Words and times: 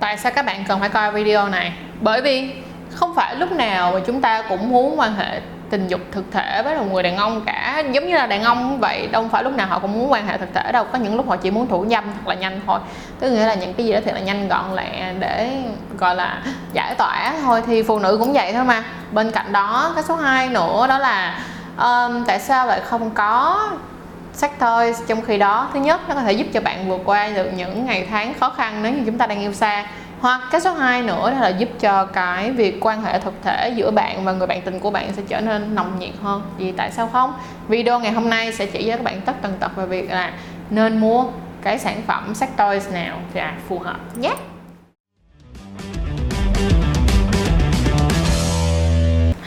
tại 0.00 0.16
sao 0.16 0.32
các 0.34 0.46
bạn 0.46 0.64
cần 0.68 0.80
phải 0.80 0.88
coi 0.88 1.12
video 1.12 1.48
này? 1.48 1.72
Bởi 2.00 2.22
vì 2.22 2.52
không 2.90 3.14
phải 3.14 3.36
lúc 3.36 3.52
nào 3.52 3.92
mà 3.92 4.00
chúng 4.06 4.20
ta 4.20 4.42
cũng 4.48 4.70
muốn 4.70 5.00
quan 5.00 5.14
hệ 5.14 5.40
tình 5.70 5.88
dục 5.88 6.00
thực 6.12 6.24
thể 6.32 6.62
với 6.62 6.76
một 6.76 6.84
người 6.92 7.02
đàn 7.02 7.16
ông 7.16 7.40
cả. 7.46 7.82
Giống 7.92 8.06
như 8.06 8.14
là 8.14 8.26
đàn 8.26 8.42
ông 8.42 8.80
vậy 8.80 9.06
đâu 9.06 9.28
phải 9.32 9.42
lúc 9.42 9.52
nào 9.52 9.66
họ 9.66 9.78
cũng 9.78 9.92
muốn 9.92 10.12
quan 10.12 10.26
hệ 10.26 10.38
thực 10.38 10.54
thể 10.54 10.72
đâu. 10.72 10.84
Có 10.92 10.98
những 10.98 11.16
lúc 11.16 11.28
họ 11.28 11.36
chỉ 11.36 11.50
muốn 11.50 11.68
thủ 11.68 11.86
dâm 11.90 12.04
thật 12.04 12.28
là 12.28 12.34
nhanh 12.34 12.60
thôi. 12.66 12.78
Tức 13.20 13.30
nghĩa 13.30 13.46
là 13.46 13.54
những 13.54 13.74
cái 13.74 13.86
gì 13.86 13.92
đó 13.92 14.00
thì 14.04 14.12
là 14.12 14.20
nhanh 14.20 14.48
gọn 14.48 14.74
lẹ 14.74 15.12
để 15.18 15.62
gọi 15.98 16.14
là 16.14 16.42
giải 16.72 16.94
tỏa 16.94 17.32
thôi. 17.42 17.62
Thì 17.66 17.82
phụ 17.82 17.98
nữ 17.98 18.16
cũng 18.20 18.32
vậy 18.32 18.52
thôi 18.52 18.64
mà. 18.64 18.84
Bên 19.12 19.30
cạnh 19.30 19.52
đó 19.52 19.92
cái 19.94 20.04
số 20.04 20.16
2 20.16 20.48
nữa 20.48 20.86
đó 20.88 20.98
là 20.98 21.38
um, 21.78 22.24
tại 22.24 22.40
sao 22.40 22.66
lại 22.66 22.80
không 22.80 23.10
có 23.10 23.68
Sách 24.36 24.58
toys 24.58 25.02
trong 25.06 25.22
khi 25.22 25.38
đó, 25.38 25.70
thứ 25.72 25.80
nhất, 25.80 26.00
nó 26.08 26.14
có 26.14 26.20
thể 26.20 26.32
giúp 26.32 26.46
cho 26.52 26.60
bạn 26.60 26.88
vượt 26.88 27.00
qua 27.04 27.28
được 27.28 27.50
những 27.56 27.86
ngày 27.86 28.06
tháng 28.10 28.34
khó 28.34 28.50
khăn 28.50 28.82
nếu 28.82 28.92
như 28.92 29.02
chúng 29.06 29.18
ta 29.18 29.26
đang 29.26 29.40
yêu 29.40 29.52
xa. 29.52 29.86
Hoặc 30.20 30.40
cái 30.50 30.60
số 30.60 30.72
2 30.72 31.02
nữa 31.02 31.30
đó 31.30 31.40
là 31.40 31.48
giúp 31.48 31.68
cho 31.80 32.04
cái 32.04 32.50
việc 32.50 32.78
quan 32.80 33.02
hệ 33.02 33.18
thực 33.18 33.34
thể 33.42 33.72
giữa 33.76 33.90
bạn 33.90 34.24
và 34.24 34.32
người 34.32 34.46
bạn 34.46 34.62
tình 34.62 34.80
của 34.80 34.90
bạn 34.90 35.12
sẽ 35.12 35.22
trở 35.28 35.40
nên 35.40 35.74
nồng 35.74 35.98
nhiệt 35.98 36.14
hơn. 36.22 36.42
Vì 36.56 36.72
tại 36.72 36.90
sao 36.90 37.08
không? 37.12 37.32
Video 37.68 38.00
ngày 38.00 38.12
hôm 38.12 38.30
nay 38.30 38.52
sẽ 38.52 38.66
chỉ 38.66 38.86
cho 38.86 38.96
các 38.96 39.02
bạn 39.02 39.20
tất 39.20 39.32
tần 39.42 39.54
tật 39.60 39.76
về 39.76 39.86
việc 39.86 40.10
là 40.10 40.32
nên 40.70 40.98
mua 40.98 41.24
cái 41.62 41.78
sản 41.78 42.02
phẩm 42.06 42.34
sex 42.34 42.48
toys 42.56 42.92
nào 42.92 43.18
là 43.34 43.54
phù 43.68 43.78
hợp 43.78 43.98
nhé. 44.16 44.28
yeah. 44.28 44.55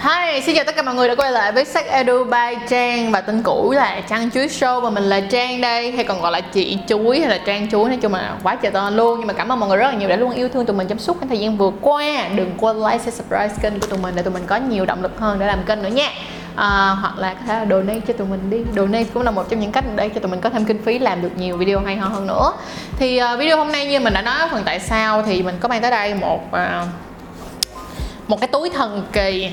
Hi, 0.03 0.41
xin 0.41 0.55
chào 0.55 0.63
tất 0.63 0.75
cả 0.75 0.81
mọi 0.81 0.95
người 0.95 1.07
đã 1.07 1.15
quay 1.15 1.31
lại 1.31 1.51
với 1.51 1.65
sách 1.65 1.85
Edu 1.87 2.23
by 2.23 2.55
Trang 2.69 3.11
và 3.11 3.21
tên 3.21 3.43
cũ 3.43 3.71
là 3.71 4.01
Trang 4.09 4.31
Chuối 4.31 4.47
Show 4.47 4.81
và 4.81 4.89
mình 4.89 5.03
là 5.03 5.19
Trang 5.19 5.61
đây. 5.61 5.91
Hay 5.91 6.03
còn 6.03 6.21
gọi 6.21 6.31
là 6.31 6.41
chị 6.41 6.77
Chuối 6.87 7.19
hay 7.19 7.29
là 7.29 7.39
Trang 7.45 7.69
Chuối 7.71 7.89
nói 7.89 7.97
chung 8.01 8.13
là 8.13 8.35
quá 8.43 8.55
trời 8.55 8.71
tên 8.71 8.95
luôn. 8.97 9.19
Nhưng 9.19 9.27
mà 9.27 9.33
cảm 9.33 9.51
ơn 9.51 9.59
mọi 9.59 9.69
người 9.69 9.77
rất 9.77 9.87
là 9.87 9.93
nhiều 9.93 10.09
đã 10.09 10.15
luôn 10.15 10.31
yêu 10.31 10.49
thương 10.49 10.65
tụi 10.65 10.75
mình 10.75 10.87
trong 10.87 10.99
suốt 10.99 11.17
cái 11.19 11.27
thời 11.29 11.39
gian 11.39 11.57
vừa 11.57 11.71
qua. 11.81 12.27
Đừng 12.35 12.51
quên 12.57 12.77
like, 12.77 12.97
share, 12.97 13.11
subscribe 13.11 13.49
kênh 13.61 13.79
của 13.79 13.87
tụi 13.87 13.99
mình 13.99 14.15
để 14.15 14.23
tụi 14.23 14.33
mình 14.33 14.43
có 14.47 14.55
nhiều 14.55 14.85
động 14.85 15.01
lực 15.01 15.19
hơn 15.19 15.39
để 15.39 15.45
làm 15.45 15.63
kênh 15.63 15.83
nữa 15.83 15.89
nha. 15.89 16.09
À, 16.55 16.95
hoặc 17.01 17.17
là 17.17 17.33
có 17.33 17.39
thể 17.47 17.53
là 17.53 17.65
donate 17.69 17.99
cho 18.07 18.13
tụi 18.13 18.27
mình 18.27 18.49
đi. 18.49 18.57
Donate 18.75 19.05
cũng 19.13 19.23
là 19.23 19.31
một 19.31 19.49
trong 19.49 19.59
những 19.59 19.71
cách 19.71 19.85
để 19.95 20.09
cho 20.09 20.19
tụi 20.19 20.31
mình 20.31 20.41
có 20.41 20.49
thêm 20.49 20.65
kinh 20.65 20.83
phí 20.83 20.99
làm 20.99 21.21
được 21.21 21.37
nhiều 21.37 21.57
video 21.57 21.79
hay 21.79 21.95
ho 21.95 22.07
hơn 22.07 22.27
nữa. 22.27 22.53
Thì 22.99 23.21
uh, 23.33 23.39
video 23.39 23.57
hôm 23.57 23.71
nay 23.71 23.85
như 23.85 23.99
mình 23.99 24.13
đã 24.13 24.21
nói 24.21 24.49
phần 24.51 24.63
tại 24.65 24.79
sao 24.79 25.23
thì 25.23 25.43
mình 25.43 25.55
có 25.59 25.67
mang 25.67 25.81
tới 25.81 25.91
đây 25.91 26.13
một 26.13 26.41
uh, 26.51 26.87
một 28.27 28.41
cái 28.41 28.47
túi 28.47 28.69
thần 28.69 29.07
kỳ 29.13 29.51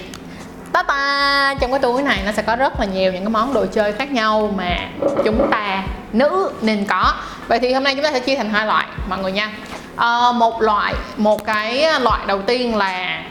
ta 0.77 0.82
ta 0.82 1.55
trong 1.60 1.70
cái 1.70 1.80
túi 1.80 2.02
này 2.02 2.22
nó 2.27 2.32
sẽ 2.32 2.42
có 2.42 2.56
rất 2.56 2.80
là 2.80 2.86
nhiều 2.86 3.12
những 3.12 3.24
cái 3.24 3.30
món 3.30 3.55
đồ 3.55 3.66
chơi 3.66 3.92
khác 3.92 4.12
nhau 4.12 4.55
mà 4.56 4.77
chúng 5.24 5.50
ta 5.50 5.82
nữ 6.12 6.50
nên 6.60 6.84
có. 6.84 7.14
Vậy 7.48 7.58
thì 7.60 7.72
hôm 7.72 7.84
nay 7.84 7.94
chúng 7.94 8.05
ta 8.05 8.12
sẽ 8.12 8.20
chia 8.20 8.36
thành 8.36 8.50
hai 8.50 8.66
loại 8.66 8.86
mọi 9.08 9.19
người 9.19 9.32
nha. 9.32 9.52
À, 9.97 10.32
một 10.32 10.62
loại 10.62 10.94
một 11.16 11.44
cái 11.44 12.00
loại 12.00 12.20
đầu 12.27 12.42
tiên 12.42 12.77
là 12.77 13.22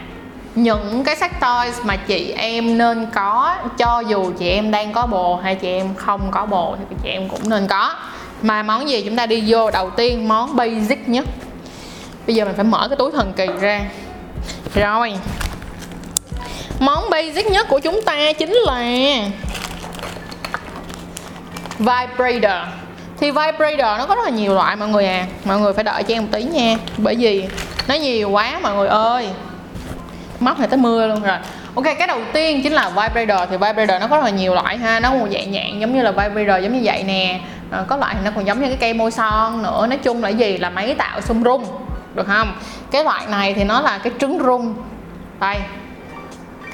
những 0.56 1.04
cái 1.04 1.16
sách 1.16 1.40
toys 1.40 1.80
mà 1.84 1.96
chị 1.96 2.32
em 2.38 2.78
nên 2.78 3.08
có 3.14 3.56
cho 3.78 4.00
dù 4.00 4.32
chị 4.40 4.50
em 4.50 4.72
đang 4.72 4.94
có 4.94 5.06
bồ 5.06 5.36
hay 5.36 5.56
chị 5.56 5.68
em 5.68 5.96
không 5.96 6.32
có 6.32 6.46
bồ 6.46 6.76
thì 6.90 6.96
chị 7.04 7.10
em 7.10 7.30
cũng 7.30 7.50
nên 7.50 7.68
có. 7.68 7.96
Mà 8.42 8.64
món 8.64 8.90
gì 8.90 9.02
chúng 9.02 9.16
ta 9.16 9.26
đi 9.26 9.44
vô 9.48 9.72
đầu 9.72 9.90
tiên 9.90 10.28
món 10.28 10.56
basic 10.56 11.10
nhất? 11.10 11.26
Bây 12.28 12.36
giờ 12.36 12.46
mình 12.46 12.56
phải 12.56 12.66
mở 12.66 12.88
cái 12.88 12.98
túi 12.98 13.12
thần 13.12 13.34
kỳ 13.34 13.48
ra. 13.62 13.82
Rồi 14.76 15.14
món 16.80 17.10
basic 17.10 17.48
nhất 17.48 17.68
của 17.70 17.80
chúng 17.80 18.02
ta 18.06 18.32
chính 18.32 18.54
là 18.54 18.82
vibrator. 21.80 22.68
Thì 23.20 23.32
vibrator 23.32 24.00
nó 24.00 24.06
có 24.06 24.16
rất 24.16 24.24
là 24.24 24.30
nhiều 24.30 24.54
loại 24.54 24.76
mọi 24.76 24.88
người 24.88 25.08
à. 25.08 25.26
Mọi 25.46 25.60
người 25.60 25.74
phải 25.74 25.84
đợi 25.84 26.04
cho 26.04 26.14
em 26.14 26.24
một 26.24 26.30
tí 26.32 26.44
nha. 26.44 26.78
Bởi 26.98 27.16
vì 27.16 27.46
nó 27.88 27.96
nhiều 27.96 28.30
quá 28.30 28.60
mọi 28.62 28.76
người 28.76 28.88
ơi. 28.88 29.30
Móc 30.40 30.60
này 30.60 30.68
tới 30.68 30.78
mưa 30.78 31.08
luôn 31.08 31.24
rồi. 31.24 31.38
Ok 31.76 31.86
cái 31.98 32.08
đầu 32.08 32.20
tiên 32.34 32.64
chính 32.64 32.74
là 32.74 32.90
vibrator. 32.90 33.50
Thì 33.50 33.58
vibrator 33.58 34.02
nó 34.02 34.08
có 34.08 34.16
rất 34.16 34.24
là 34.24 34.30
nhiều 34.30 34.54
loại 34.54 34.78
ha. 34.78 35.00
Nó 35.00 35.12
một 35.12 35.28
dạng 35.34 35.52
nhạn 35.52 35.80
giống 35.80 35.96
như 35.96 36.02
là 36.02 36.12
vibrator 36.12 36.64
giống 36.64 36.74
như 36.74 36.82
vậy 36.84 37.04
nè. 37.04 37.40
À, 37.72 37.84
có 37.88 37.98
loại 37.98 38.16
thì 38.18 38.26
nó 38.26 38.32
còn 38.36 38.48
giống 38.48 38.62
như 38.62 38.68
cái 38.68 38.78
cây 38.78 38.94
môi 38.94 39.12
son 39.12 39.64
nữa. 39.64 39.88
Nói 39.90 39.98
chung 39.98 40.24
là 40.24 40.30
gì? 40.30 40.58
Là 40.58 40.70
máy 40.70 40.96
tạo 40.98 41.22
xung 41.22 41.44
rung. 41.44 41.66
Được 42.16 42.28
không? 42.28 42.58
Cái 42.92 43.04
loại 43.04 43.26
này 43.28 43.54
thì 43.54 43.64
nó 43.64 43.82
là 43.82 43.98
cái 43.98 44.14
trứng 44.20 44.40
rung. 44.46 44.76
Đây 45.40 45.58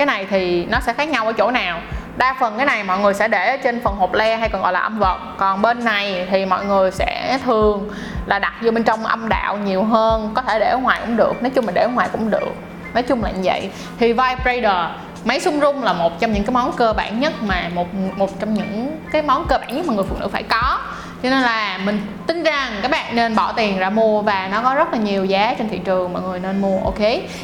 cái 0.02 0.06
này 0.06 0.28
thì 0.30 0.66
nó 0.66 0.80
sẽ 0.80 0.94
khác 0.94 1.10
nhau 1.10 1.26
ở 1.26 1.34
chỗ 1.34 1.52
nào? 1.52 1.80
Đa 2.18 2.36
phần 2.40 2.58
cái 2.58 2.66
này 2.66 2.84
mọi 2.84 3.00
người 3.00 3.14
sẽ 3.14 3.28
để 3.28 3.58
trên 3.58 3.82
phần 3.84 3.96
hộp 3.96 4.14
le 4.14 4.36
hay 4.36 4.50
còn 4.50 4.62
gọi 4.62 4.74
là 4.74 4.80
âm 4.80 5.00
vật 5.00 5.18
còn 5.38 5.62
bên 5.62 5.86
này 5.86 6.28
thì 6.32 6.46
mọi 6.46 6.66
người 6.66 6.92
sẽ 6.92 7.40
thường 7.46 7.90
là 8.26 8.40
đặt 8.40 8.54
vô 8.62 8.72
bên 8.72 8.84
trong 8.84 9.06
âm 9.06 9.30
đạo 9.30 9.58
nhiều 9.58 9.84
hơn. 9.84 10.32
Có 10.36 10.42
thể 10.42 10.60
để 10.60 10.70
ở 10.70 10.78
ngoài 10.78 11.00
cũng 11.06 11.18
được, 11.18 11.44
nói 11.44 11.50
chung 11.50 11.66
là 11.66 11.72
để 11.76 11.82
ở 11.82 11.88
ngoài 11.88 12.10
cũng 12.12 12.30
được. 12.30 12.54
Nói 12.94 13.04
chung 13.04 13.24
là 13.24 13.32
như 13.32 13.42
vậy. 13.44 13.70
Thì 14.00 14.14
vibrator, 14.14 14.92
máy 15.26 15.40
xung 15.40 15.60
rung 15.60 15.84
là 15.84 15.94
một 15.94 16.20
trong 16.20 16.34
những 16.34 16.44
cái 16.44 16.54
món 16.54 16.72
cơ 16.78 16.94
bản 16.94 17.20
nhất 17.20 17.34
mà, 17.42 17.70
một 17.76 17.88
một 17.94 18.40
trong 18.40 18.54
những 18.54 19.00
cái 19.12 19.22
món 19.22 19.46
cơ 19.48 19.58
bản 19.58 19.76
nhất 19.76 19.86
mà 19.88 19.94
người 19.94 20.06
phụ 20.10 20.16
nữ 20.20 20.28
phải 20.28 20.44
có 20.44 20.80
cho 21.24 21.30
nên 21.30 21.42
là 21.42 21.80
mình 21.86 22.02
tin 22.28 22.44
rằng 22.44 22.72
các 22.82 22.92
bạn 22.92 23.16
nên 23.16 23.36
bỏ 23.36 23.52
tiền 23.52 23.80
ra 23.80 23.90
mua 23.90 24.22
và 24.22 24.48
nó 24.52 24.62
có 24.62 24.76
rất 24.76 24.94
là 24.94 24.98
nhiều 24.98 25.26
giá 25.26 25.56
trên 25.58 25.70
thị 25.70 25.80
trường, 25.86 26.14
mọi 26.14 26.22
người 26.22 26.40
nên 26.40 26.62
mua, 26.62 26.84
ok? 26.84 27.00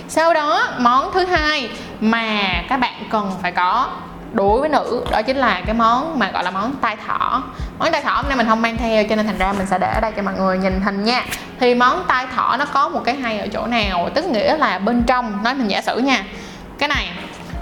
Sau 0.07 0.33
đó, 0.33 0.67
món 0.79 1.11
thứ 1.13 1.25
hai 1.25 1.69
mà 1.99 2.39
các 2.69 2.77
bạn 2.77 2.93
cần 3.11 3.31
phải 3.41 3.51
có 3.51 3.89
đối 4.33 4.59
với 4.59 4.69
nữ, 4.69 5.05
đó 5.11 5.21
chính 5.21 5.38
là 5.38 5.61
cái 5.65 5.75
món 5.75 6.19
mà 6.19 6.31
gọi 6.31 6.43
là 6.43 6.51
món 6.51 6.71
tai 6.81 6.95
thỏ. 7.07 7.43
Món 7.79 7.91
tai 7.91 8.01
thỏ 8.01 8.11
hôm 8.11 8.25
nay 8.27 8.38
mình 8.38 8.47
không 8.47 8.61
mang 8.61 8.77
theo 8.77 9.03
cho 9.03 9.15
nên 9.15 9.25
thành 9.25 9.38
ra 9.38 9.53
mình 9.53 9.67
sẽ 9.67 9.77
để 9.77 9.91
ở 9.95 10.01
đây 10.01 10.11
cho 10.11 10.21
mọi 10.21 10.33
người 10.33 10.57
nhìn 10.57 10.81
hình 10.81 11.03
nha. 11.03 11.25
Thì 11.59 11.75
món 11.75 12.03
tai 12.07 12.27
thỏ 12.35 12.55
nó 12.59 12.65
có 12.65 12.89
một 12.89 13.01
cái 13.05 13.15
hay 13.15 13.39
ở 13.39 13.47
chỗ 13.47 13.65
nào? 13.65 14.09
Tức 14.13 14.25
nghĩa 14.25 14.57
là 14.57 14.79
bên 14.79 15.03
trong, 15.03 15.44
nói 15.44 15.53
mình 15.53 15.67
giả 15.67 15.81
sử 15.81 15.97
nha. 15.97 16.23
Cái 16.79 16.89
này, 16.89 17.09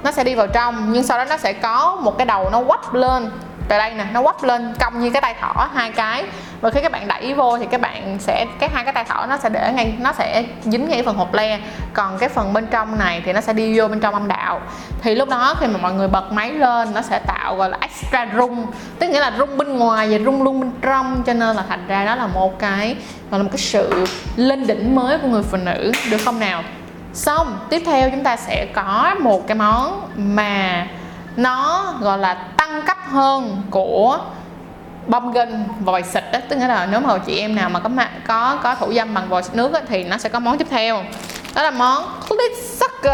nó 0.03 0.11
sẽ 0.11 0.23
đi 0.23 0.35
vào 0.35 0.47
trong, 0.47 0.93
nhưng 0.93 1.03
sau 1.03 1.17
đó 1.17 1.25
nó 1.25 1.37
sẽ 1.37 1.53
có 1.53 1.97
một 2.01 2.17
cái 2.17 2.25
đầu 2.25 2.49
nó 2.49 2.63
quắp 2.63 2.93
lên 2.93 3.31
từ 3.67 3.77
đây 3.77 3.93
nè, 3.93 4.05
nó 4.13 4.23
quắp 4.23 4.43
lên 4.43 4.73
cong 4.79 4.99
như 4.99 5.09
cái 5.09 5.21
tay 5.21 5.35
thỏ, 5.41 5.69
hai 5.73 5.91
cái. 5.91 6.23
Và 6.61 6.69
khi 6.69 6.81
các 6.81 6.91
bạn 6.91 7.07
đẩy 7.07 7.33
vô 7.33 7.57
thì 7.57 7.65
các 7.71 7.81
bạn 7.81 8.17
sẽ, 8.19 8.45
cái 8.59 8.69
hai 8.73 8.83
cái 8.83 8.93
tay 8.93 9.03
thỏ 9.03 9.25
nó 9.29 9.37
sẽ 9.37 9.49
để 9.49 9.71
ngay, 9.75 9.93
nó 9.99 10.11
sẽ 10.13 10.43
dính 10.63 10.89
ngay 10.89 11.03
phần 11.03 11.15
hộp 11.15 11.33
le. 11.33 11.59
Còn 11.93 12.17
cái 12.17 12.29
phần 12.29 12.53
bên 12.53 12.67
trong 12.67 12.99
này 12.99 13.21
thì 13.25 13.33
nó 13.33 13.41
sẽ 13.41 13.53
đi 13.53 13.79
vô 13.79 13.87
bên 13.87 13.99
trong 13.99 14.13
âm 14.13 14.27
đạo. 14.27 14.61
Thì 15.01 15.15
lúc 15.15 15.29
đó 15.29 15.55
khi 15.59 15.67
mà 15.67 15.79
mọi 15.81 15.93
người 15.93 16.07
bật 16.07 16.31
máy 16.31 16.51
lên, 16.51 16.93
nó 16.93 17.01
sẽ 17.01 17.19
tạo, 17.19 17.55
gọi 17.55 17.69
là, 17.69 17.77
extra 17.81 18.27
rung 18.35 18.65
tức 18.99 19.07
nghĩa 19.07 19.19
là 19.19 19.31
rung 19.37 19.57
bên 19.57 19.77
ngoài 19.77 20.07
và 20.11 20.25
rung 20.25 20.43
luôn 20.43 20.59
bên 20.59 20.71
trong. 20.81 21.23
Cho 21.25 21.33
nên 21.33 21.55
là 21.55 21.63
thành 21.69 21.87
ra 21.87 22.05
đó 22.05 22.15
là 22.15 22.27
một 22.27 22.59
cái, 22.59 22.95
gọi 23.31 23.39
là 23.39 23.43
một 23.43 23.49
cái 23.51 23.59
sự 23.59 24.05
lên 24.35 24.67
đỉnh 24.67 24.95
mới 24.95 25.17
của 25.17 25.27
người 25.27 25.43
phụ 25.43 25.57
nữ. 25.57 25.91
Được 26.11 26.21
không 26.25 26.39
nào? 26.39 26.63
Xong, 27.13 27.59
tiếp 27.69 27.83
theo 27.85 28.09
chúng 28.09 28.23
ta 28.23 28.35
sẽ 28.35 28.67
có 28.73 29.15
một 29.19 29.47
cái 29.47 29.55
món 29.55 30.01
mà 30.15 30.87
nó, 31.35 31.93
gọi 32.01 32.17
là 32.17 32.37
tăng 32.75 32.85
cấp 32.85 32.97
hơn 33.11 33.61
của 33.69 34.19
bông 35.07 35.31
gân 35.31 35.65
vòi 35.79 36.03
xịt 36.03 36.23
đó 36.33 36.39
tức 36.49 36.55
là 36.55 36.87
nếu 36.91 36.99
mà 36.99 37.17
chị 37.17 37.39
em 37.39 37.55
nào 37.55 37.69
mà 37.69 37.79
có 37.79 37.89
có 38.27 38.57
có 38.63 38.75
thủ 38.75 38.93
dâm 38.93 39.13
bằng 39.13 39.29
vòi 39.29 39.43
xịt 39.43 39.55
nước 39.55 39.71
đó, 39.71 39.79
thì 39.87 40.03
nó 40.03 40.17
sẽ 40.17 40.29
có 40.29 40.39
món 40.39 40.57
tiếp 40.57 40.67
theo. 40.69 41.03
Đó 41.55 41.63
là 41.63 41.71
món 41.71 42.03
clit 42.29 42.51
sucker. 42.63 43.11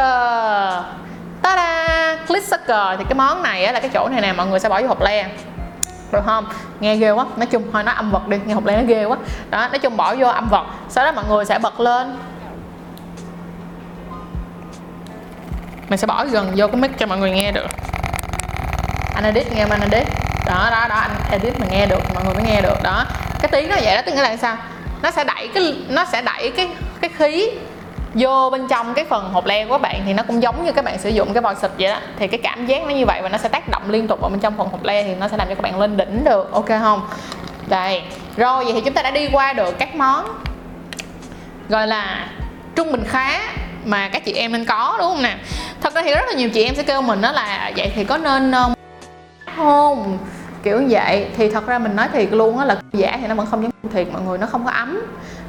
Ta-da! 1.42 2.18
Clit 2.28 2.44
sucker. 2.44 2.98
Thì 2.98 3.04
cái 3.04 3.16
món 3.16 3.44
này 3.44 3.66
á, 3.66 3.72
là 3.72 3.80
cái 3.80 3.90
chỗ 3.94 4.10
này 4.10 4.22
nè 4.22 4.34
mọi 4.34 4.48
người 4.48 4.60
sẽ 4.60 4.70
bỏ 4.70 4.82
vô 4.82 4.88
hộp 4.88 5.02
le. 5.02 5.30
Được 6.12 6.22
không? 6.26 6.46
Nghe 6.80 6.96
ghê 6.96 7.12
quá. 7.12 7.26
Nói 7.38 7.46
chung 7.46 7.64
thôi 7.74 7.84
nó 7.84 7.92
âm 7.92 8.12
vật 8.12 8.28
đi. 8.28 8.38
Nghe 8.46 8.54
hộp 8.54 8.66
le 8.66 8.82
nó 8.82 8.84
ghê 8.88 9.06
quá. 9.06 9.18
Đó 9.50 9.68
nói 9.68 9.80
chung 9.80 9.98
bỏ 9.98 10.16
vô 10.16 10.28
âm 10.28 10.50
vật. 10.50 10.66
Sau 10.90 11.06
đó 11.06 11.12
mọi 11.12 11.26
người 11.30 11.46
sẽ 11.46 11.60
bật 11.60 11.80
lên. 11.80 12.18
Mình 15.90 15.98
sẽ 15.98 16.08
bỏ 16.08 16.26
gần 16.26 16.52
vô 16.56 16.68
cái 16.68 16.76
mic 16.76 16.98
cho 16.98 17.06
mọi 17.06 17.18
người 17.18 17.32
nghe 17.32 17.52
được 17.52 17.68
anh 19.22 19.34
edit 19.34 19.54
nghe 19.54 19.66
anh 19.70 19.82
edit 19.92 20.08
đó 20.46 20.68
đó 20.72 20.88
đó, 20.90 20.96
anh 20.96 21.12
edit 21.32 21.60
mà 21.60 21.66
nghe 21.70 21.86
được, 21.86 22.00
mọi 22.14 22.24
người 22.24 22.34
mới 22.34 22.44
nghe 22.44 22.62
được. 22.62 22.84
Đó, 22.84 23.06
cái 23.42 23.50
tiếng 23.52 23.70
nó 23.70 23.76
vậy 23.82 23.96
đó, 23.96 24.02
tức 24.06 24.16
nghĩa 24.16 24.22
là 24.22 24.38
sao? 24.38 24.58
Nó 25.02 25.12
sẽ 25.12 25.24
đẩy 25.24 25.50
cái, 25.54 25.76
nó 25.88 26.06
sẽ 26.12 26.22
đẩy 26.22 26.52
cái 26.56 26.70
cái 27.02 27.10
khí 27.18 27.50
vô 28.14 28.50
bên 28.50 28.68
trong 28.68 28.94
cái 28.94 29.06
phần 29.06 29.30
hộp 29.34 29.46
le 29.46 29.66
của 29.66 29.72
các 29.72 29.82
bạn 29.82 30.02
thì 30.06 30.14
nó 30.14 30.24
cũng 30.24 30.44
giống 30.44 30.66
như 30.66 30.72
các 30.72 30.86
bạn 30.86 31.00
sử 31.00 31.10
dụng 31.10 31.34
cái 31.34 31.42
vòi 31.42 31.56
xịt 31.56 31.72
vậy 31.80 31.90
đó. 31.90 31.98
Thì 32.20 32.28
cái 32.28 32.40
cảm 32.44 32.66
giác 32.66 32.84
nó 32.84 32.90
như 32.90 33.06
vậy 33.06 33.22
và 33.22 33.30
nó 33.30 33.38
sẽ 33.38 33.50
tác 33.50 33.70
động 33.70 33.84
liên 33.90 34.08
tục 34.08 34.22
vào 34.22 34.30
bên 34.30 34.40
trong 34.40 34.58
phần 34.58 34.68
hộp 34.68 34.84
le 34.84 35.04
thì 35.04 35.16
nó 35.16 35.28
sẽ 35.28 35.38
làm 35.38 35.48
cho 35.48 35.56
các 35.56 35.62
bạn 35.62 35.80
lên 35.80 35.98
đỉnh 35.98 36.24
được, 36.24 36.52
ok 36.52 36.68
không? 36.68 37.08
Đây, 37.68 38.02
rồi, 38.38 38.64
vậy 38.64 38.74
thì 38.74 38.82
chúng 38.82 38.94
ta 38.94 39.02
đã 39.02 39.12
đi 39.12 39.30
qua 39.32 39.54
được 39.54 39.80
các 39.80 39.96
món 39.96 40.26
gọi 41.70 41.88
là 41.88 42.28
trung 42.76 42.92
bình 42.92 43.04
khá 43.08 43.40
mà 43.86 44.10
các 44.10 44.26
chị 44.26 44.34
em 44.34 44.52
nên 44.52 44.66
có, 44.66 44.96
đúng 45.00 45.08
không 45.08 45.22
nè? 45.22 45.36
Thật 45.82 45.94
ra 45.94 46.02
thì 46.02 46.14
rất 46.14 46.26
là 46.28 46.34
nhiều 46.34 46.50
chị 46.50 46.64
em 46.64 46.76
sẽ 46.76 46.84
kêu 46.84 47.02
mình 47.02 47.22
đó 47.22 47.32
là, 47.32 47.72
vậy 47.78 47.92
thì 47.96 48.04
có 48.04 48.18
nên 48.18 48.54
không? 49.64 50.18
Kiểu 50.64 50.82
như 50.82 50.88
vậy. 50.90 51.28
Thì 51.38 51.50
thật 51.50 51.68
ra 51.68 51.80
mình 51.80 51.96
nói 51.96 52.08
thiệt 52.14 52.32
luôn 52.32 52.58
á 52.58 52.66
là 52.66 52.82
giả 52.94 53.18
thì 53.22 53.28
nó 53.28 53.36
vẫn 53.36 53.46
không 53.46 53.64
giống 53.64 53.72
thiệt 53.94 54.08
mọi 54.14 54.22
người 54.22 54.38
nó 54.38 54.48
không 54.48 54.66
có 54.66 54.72
ấm 54.72 55.02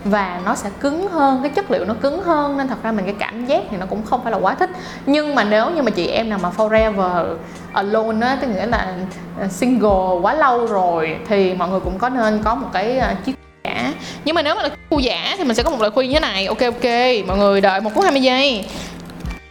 và 0.05 0.41
nó 0.45 0.55
sẽ 0.55 0.71
cứng 0.81 1.09
hơn 1.09 1.41
cái 1.43 1.51
chất 1.51 1.71
liệu 1.71 1.85
nó 1.85 1.95
cứng 1.95 2.23
hơn 2.23 2.57
nên 2.57 2.69
thật 2.69 2.83
ra 2.83 2.93
mình 2.93 3.05
cái 3.05 3.15
cảm 3.19 3.47
giác 3.47 3.63
thì 3.71 3.77
nó 3.77 3.87
cũng 3.87 4.03
không 4.05 4.23
phải 4.23 4.33
là 4.33 4.39
quá 4.39 4.55
thích. 4.55 4.71
Nhưng 5.07 5.35
mà 5.35 5.45
nếu 5.45 5.71
như 5.71 5.83
mà 5.83 5.91
chị 5.91 6.07
em 6.07 6.29
nào 6.29 6.39
mà 6.43 6.51
forever 6.57 7.37
alone 7.73 8.27
á 8.27 8.39
tức 8.41 8.47
nghĩa 8.47 8.67
là 8.67 8.95
à, 9.41 9.49
single 9.49 10.21
quá 10.23 10.35
lâu 10.35 10.67
rồi 10.67 11.17
thì 11.29 11.55
mọi 11.55 11.69
người 11.69 11.81
cũng 11.81 11.99
có 11.99 12.09
nên 12.09 12.43
có 12.45 12.55
một 12.55 12.69
cái 12.73 12.99
à, 12.99 13.17
chiếc 13.25 13.33
giả. 13.65 13.93
Nhưng 14.25 14.35
mà 14.35 14.43
nếu 14.43 14.55
mà 14.55 14.63
là 14.63 14.71
khu 14.91 14.99
giả 14.99 15.35
thì 15.39 15.45
mình 15.45 15.57
sẽ 15.57 15.63
có 15.63 15.71
một 15.71 15.81
lời 15.81 15.91
khuyên 15.91 16.11
như 16.11 16.15
thế 16.15 16.21
này. 16.21 16.47
Ok 16.47 16.61
ok. 16.61 16.91
Mọi 17.27 17.39
người 17.39 17.61
đợi 17.61 17.81
một 17.81 17.91
phút 17.95 18.05
20 18.05 18.23
giây. 18.23 18.65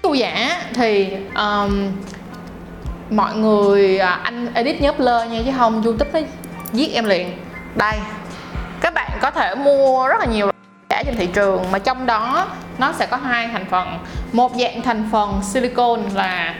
Khu 0.03 0.13
giả 0.13 0.61
thì 0.73 1.07
um, 1.35 1.87
mọi 3.11 3.35
người 3.35 3.97
à, 3.97 4.19
anh 4.23 4.53
edit 4.53 4.81
nhớ 4.81 4.91
blur 4.91 5.31
nha, 5.31 5.39
chứ 5.45 5.51
không 5.57 5.83
youtube 5.83 6.21
nó 6.21 6.27
giết 6.73 6.93
em 6.93 7.05
liền. 7.05 7.37
Đây, 7.75 7.99
các 8.81 8.93
bạn 8.93 9.11
có 9.21 9.31
thể 9.31 9.55
mua 9.55 10.07
rất 10.07 10.19
là 10.19 10.25
nhiều 10.25 10.51
giả 10.89 11.03
trên 11.05 11.15
thị 11.17 11.27
trường, 11.33 11.71
mà 11.71 11.79
trong 11.79 12.05
đó 12.05 12.47
nó 12.77 12.93
sẽ 12.99 13.05
có 13.05 13.17
hai 13.17 13.47
thành 13.47 13.65
phần. 13.65 13.99
Một 14.31 14.51
dạng 14.55 14.81
thành 14.81 15.09
phần 15.11 15.41
silicon 15.43 15.99
là 16.13 16.55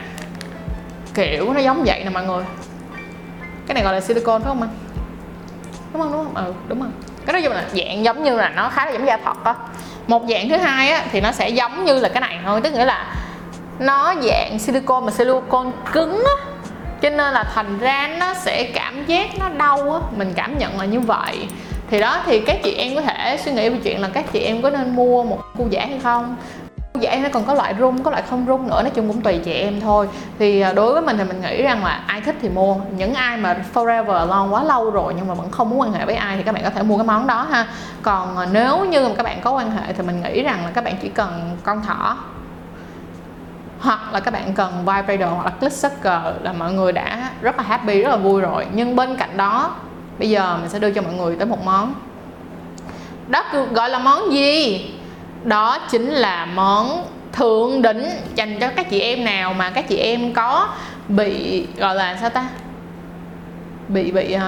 kiểu 1.14 1.52
nó 1.52 1.60
giống 1.60 1.84
vậy 1.84 2.04
nè 2.04 2.10
mọi 2.10 2.24
người. 2.24 2.44
Cái 3.66 3.74
này 3.74 3.82
gọi 3.84 3.94
là 3.94 4.00
silicon 4.00 4.42
phải 4.42 4.48
không 4.48 4.60
anh? 4.60 4.70
Đúng 5.92 6.02
không 6.02 6.12
đúng 6.12 6.24
không? 6.24 6.44
Ừ 6.46 6.52
đúng 6.68 6.80
rồi. 6.80 6.90
Cái 7.26 7.32
nói 7.32 7.42
chung 7.42 7.52
là 7.52 7.64
dạng 7.72 8.04
giống 8.04 8.24
như 8.24 8.36
là 8.36 8.48
nó 8.48 8.68
khá 8.68 8.86
là 8.86 8.92
giống 8.92 9.06
da 9.06 9.18
thật 9.24 9.44
á. 9.44 9.54
Một 10.06 10.22
dạng 10.28 10.48
thứ 10.48 10.56
hai 10.56 10.90
á, 10.90 11.04
thì 11.12 11.20
nó 11.20 11.32
sẽ 11.32 11.48
giống 11.48 11.84
như 11.84 11.98
là 11.98 12.08
cái 12.08 12.20
này 12.20 12.38
thôi, 12.44 12.60
tức 12.60 12.72
nghĩa 12.72 12.84
là 12.84 13.14
nó 13.82 14.14
dạng 14.22 14.58
silicon 14.58 15.04
mà 15.04 15.12
silicon 15.12 15.72
cứng 15.92 16.22
á. 16.24 16.44
Cho 17.00 17.10
nên 17.10 17.32
là 17.32 17.44
thành 17.54 17.78
ra 17.78 18.08
nó 18.18 18.34
sẽ 18.34 18.64
cảm 18.64 19.06
giác 19.06 19.38
nó 19.38 19.48
đau 19.48 19.92
á. 19.92 19.98
Mình 20.16 20.32
cảm 20.36 20.58
nhận 20.58 20.78
là 20.78 20.84
như 20.84 21.00
vậy. 21.00 21.48
Thì 21.90 22.00
đó, 22.00 22.22
thì 22.26 22.40
các 22.40 22.56
chị 22.62 22.74
em 22.74 22.94
có 22.94 23.00
thể 23.00 23.38
suy 23.44 23.52
nghĩ 23.52 23.68
về 23.68 23.78
chuyện 23.82 24.00
là 24.00 24.08
các 24.12 24.32
chị 24.32 24.40
em 24.40 24.62
có 24.62 24.70
nên 24.70 24.96
mua 24.96 25.24
một 25.24 25.38
cu 25.58 25.66
giả 25.70 25.86
hay 25.88 25.98
không? 26.02 26.36
Cu 26.92 27.00
giả 27.00 27.16
nó 27.22 27.28
còn 27.32 27.44
có 27.44 27.54
loại 27.54 27.74
rung, 27.78 28.02
có 28.02 28.10
loại 28.10 28.22
không 28.30 28.44
rung 28.48 28.68
nữa, 28.68 28.82
nói 28.82 28.90
chung 28.94 29.08
cũng 29.08 29.20
tùy 29.20 29.40
chị 29.44 29.52
em 29.52 29.80
thôi. 29.80 30.08
Thì 30.38 30.60
à, 30.60 30.72
đối 30.72 30.92
với 30.92 31.02
mình 31.02 31.18
thì 31.18 31.24
mình 31.24 31.40
nghĩ 31.40 31.62
rằng 31.62 31.84
là 31.84 32.02
ai 32.06 32.20
thích 32.20 32.36
thì 32.42 32.48
mua. 32.48 32.76
Những 32.96 33.14
ai 33.14 33.36
mà 33.36 33.56
forever 33.74 34.26
long 34.26 34.54
quá 34.54 34.64
lâu 34.64 34.90
rồi 34.90 35.14
nhưng 35.16 35.28
mà 35.28 35.34
vẫn 35.34 35.50
không 35.50 35.70
muốn 35.70 35.80
quan 35.80 35.92
hệ 35.92 36.04
với 36.04 36.14
ai 36.14 36.36
thì 36.36 36.42
các 36.42 36.54
bạn 36.54 36.64
có 36.64 36.70
thể 36.70 36.82
mua 36.82 36.96
cái 36.96 37.06
món 37.06 37.26
đó 37.26 37.46
ha. 37.50 37.66
Còn 38.02 38.36
à, 38.36 38.46
nếu 38.52 38.84
như 38.84 39.08
mà 39.08 39.14
các 39.16 39.22
bạn 39.22 39.40
có 39.40 39.50
quan 39.50 39.70
hệ 39.70 39.92
thì 39.92 40.02
mình 40.02 40.22
nghĩ 40.22 40.42
rằng 40.42 40.64
là 40.64 40.70
các 40.74 40.84
bạn 40.84 40.94
chỉ 41.02 41.08
cần 41.08 41.56
con 41.62 41.82
thỏ 41.82 42.16
hoặc 43.82 44.12
là 44.12 44.20
các 44.20 44.30
bạn 44.30 44.54
cần 44.54 44.78
vibrator 44.78 45.34
hoặc 45.34 45.44
là 45.44 45.50
click 45.50 45.72
sucker 45.74 46.22
là 46.42 46.52
mọi 46.58 46.72
người 46.72 46.92
đã 46.92 47.30
rất 47.40 47.56
là 47.56 47.62
happy 47.62 48.02
rất 48.02 48.10
là 48.10 48.16
vui 48.16 48.40
rồi. 48.40 48.66
Nhưng 48.72 48.96
bên 48.96 49.16
cạnh 49.16 49.36
đó 49.36 49.74
bây 50.18 50.30
giờ 50.30 50.56
mình 50.60 50.68
sẽ 50.68 50.78
đưa 50.78 50.90
cho 50.90 51.02
mọi 51.02 51.12
người 51.12 51.36
tới 51.36 51.46
một 51.46 51.64
món. 51.64 51.94
Đó 53.28 53.44
gọi 53.72 53.90
là 53.90 53.98
món 53.98 54.32
gì? 54.32 54.86
Đó 55.44 55.78
chính 55.90 56.08
là 56.08 56.46
món 56.46 57.04
thượng 57.32 57.82
đỉnh. 57.82 58.04
Dành 58.34 58.60
cho 58.60 58.68
các 58.76 58.90
chị 58.90 59.00
em 59.00 59.24
nào 59.24 59.52
mà 59.52 59.70
các 59.70 59.88
chị 59.88 59.96
em 59.96 60.32
có 60.32 60.68
bị 61.08 61.66
gọi 61.76 61.94
là 61.94 62.16
sao 62.20 62.30
ta? 62.30 62.44
Bị 63.88 64.12
bị 64.12 64.36
uh, 64.36 64.42